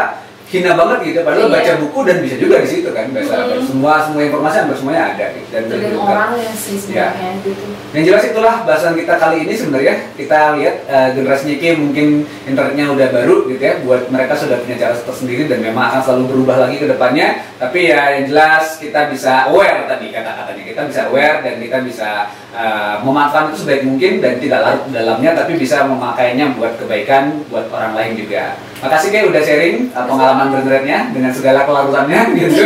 hina 0.49 0.73
banget 0.73 0.99
gitu 1.03 1.19
padahal 1.21 1.45
Iya. 1.45 1.55
baca 1.55 1.73
buku 1.79 1.99
dan 2.03 2.17
bisa 2.19 2.35
juga 2.35 2.55
di 2.57 2.67
situ 2.67 2.89
kan 2.89 3.05
baca 3.07 3.35
Hmm. 3.39 3.61
semua 3.61 3.93
semua 4.01 4.21
informasi 4.23 4.55
hampir 4.59 4.75
semuanya 4.75 5.03
ada 5.07 5.25
gitu 5.31 5.47
dan 5.47 5.61
tergantung 5.63 5.93
terbuka. 5.93 6.09
orangnya 6.11 6.51
sih 6.51 6.75
sebenarnya 6.75 7.29
gitu 7.39 7.65
Yang 7.89 8.03
jelas 8.05 8.23
itulah 8.25 8.55
bahasan 8.63 8.93
kita 8.93 9.13
kali 9.15 9.37
ini 9.39 9.53
sebenarnya 9.53 9.93
kita 10.13 10.39
lihat 10.55 10.75
eh, 10.85 11.09
generasinya 11.13 11.55
mungkin 11.75 12.07
internetnya 12.43 12.85
udah 12.87 13.07
baru 13.11 13.35
gitu 13.47 13.61
ya 13.61 13.73
buat 13.79 14.01
mereka 14.07 14.33
sudah 14.33 14.57
punya 14.59 14.75
cara 14.75 14.93
tersendiri 14.95 15.45
dan 15.45 15.59
memang 15.59 15.85
akan 15.87 16.01
selalu 16.01 16.23
berubah 16.27 16.57
lagi 16.59 16.77
ke 16.77 16.87
depannya 16.87 17.27
tapi 17.55 17.79
ya 17.85 18.01
yang 18.11 18.25
jelas 18.27 18.77
kita 18.77 19.05
bisa 19.07 19.45
aware 19.47 19.85
tadi 19.85 20.09
kata-katanya 20.09 20.63
kita 20.65 20.81
bisa 20.85 21.01
aware 21.07 21.37
dan 21.41 21.55
kita 21.57 21.77
bisa 21.81 22.09
eh, 22.51 22.95
memanfaatkan 22.99 23.53
itu 23.53 23.59
sebaik 23.59 23.83
mungkin 23.85 24.17
dan 24.17 24.37
tidak 24.37 24.59
larut 24.61 24.85
dalamnya 24.89 25.31
tapi 25.35 25.53
bisa 25.55 25.85
memakainya 25.85 26.53
buat 26.53 26.73
kebaikan 26.75 27.45
buat 27.47 27.69
orang 27.69 27.93
lain 27.93 28.13
juga. 28.17 28.57
Makasih 28.79 29.09
Kay 29.11 29.27
udah 29.27 29.41
sharing 29.43 29.91
eh, 29.91 30.05
pengalaman 30.07 30.55
bernetnya 30.55 31.11
dengan 31.11 31.31
segala 31.35 31.67
kelarutannya 31.67 32.21
gitu. 32.39 32.63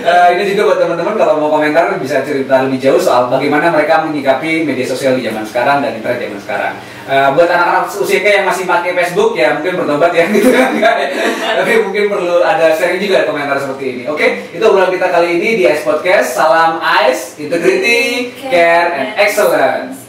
Eh, 0.00 0.28
ini 0.38 0.54
juga 0.54 0.62
buat 0.70 0.78
teman-teman 0.78 1.14
kalau 1.18 1.34
mau 1.42 1.50
komentar 1.50 1.90
bisa 1.98 2.22
cerita 2.22 2.62
lebih 2.62 2.78
jauh 2.78 3.02
soal 3.02 3.26
bagaimana 3.26 3.74
mereka 3.74 4.06
menyikapi 4.06 4.62
media 4.62 4.86
sosial 4.86 5.18
di 5.18 5.26
zaman 5.26 5.42
sekarang 5.42 5.82
dan 5.82 5.98
internet 5.98 6.30
zaman 6.30 6.40
sekarang. 6.40 6.74
Eh, 7.10 7.28
buat 7.34 7.48
anak-anak 7.50 7.90
usia 7.90 8.22
kayak 8.22 8.36
yang 8.42 8.46
masih 8.46 8.64
pakai 8.70 8.90
Facebook 8.94 9.34
ya 9.34 9.58
mungkin 9.58 9.82
bertobat 9.82 10.14
ya 10.14 10.24
gitu 10.34 10.48
kan. 10.54 10.70
Tapi 11.58 11.72
mungkin 11.82 12.04
perlu 12.06 12.46
ada 12.46 12.70
sharing 12.78 13.02
juga 13.02 13.26
komentar 13.26 13.58
seperti 13.58 13.84
ini. 13.98 14.02
Oke, 14.06 14.46
itu 14.54 14.62
obrolan 14.62 14.94
kita 14.94 15.10
kali 15.10 15.42
ini 15.42 15.48
di 15.58 15.64
Ice 15.66 15.82
Podcast. 15.82 16.38
Salam 16.38 16.78
Ice, 17.10 17.34
integrity, 17.34 18.30
care, 18.46 18.94
and 18.94 19.10
excellence. 19.18 19.99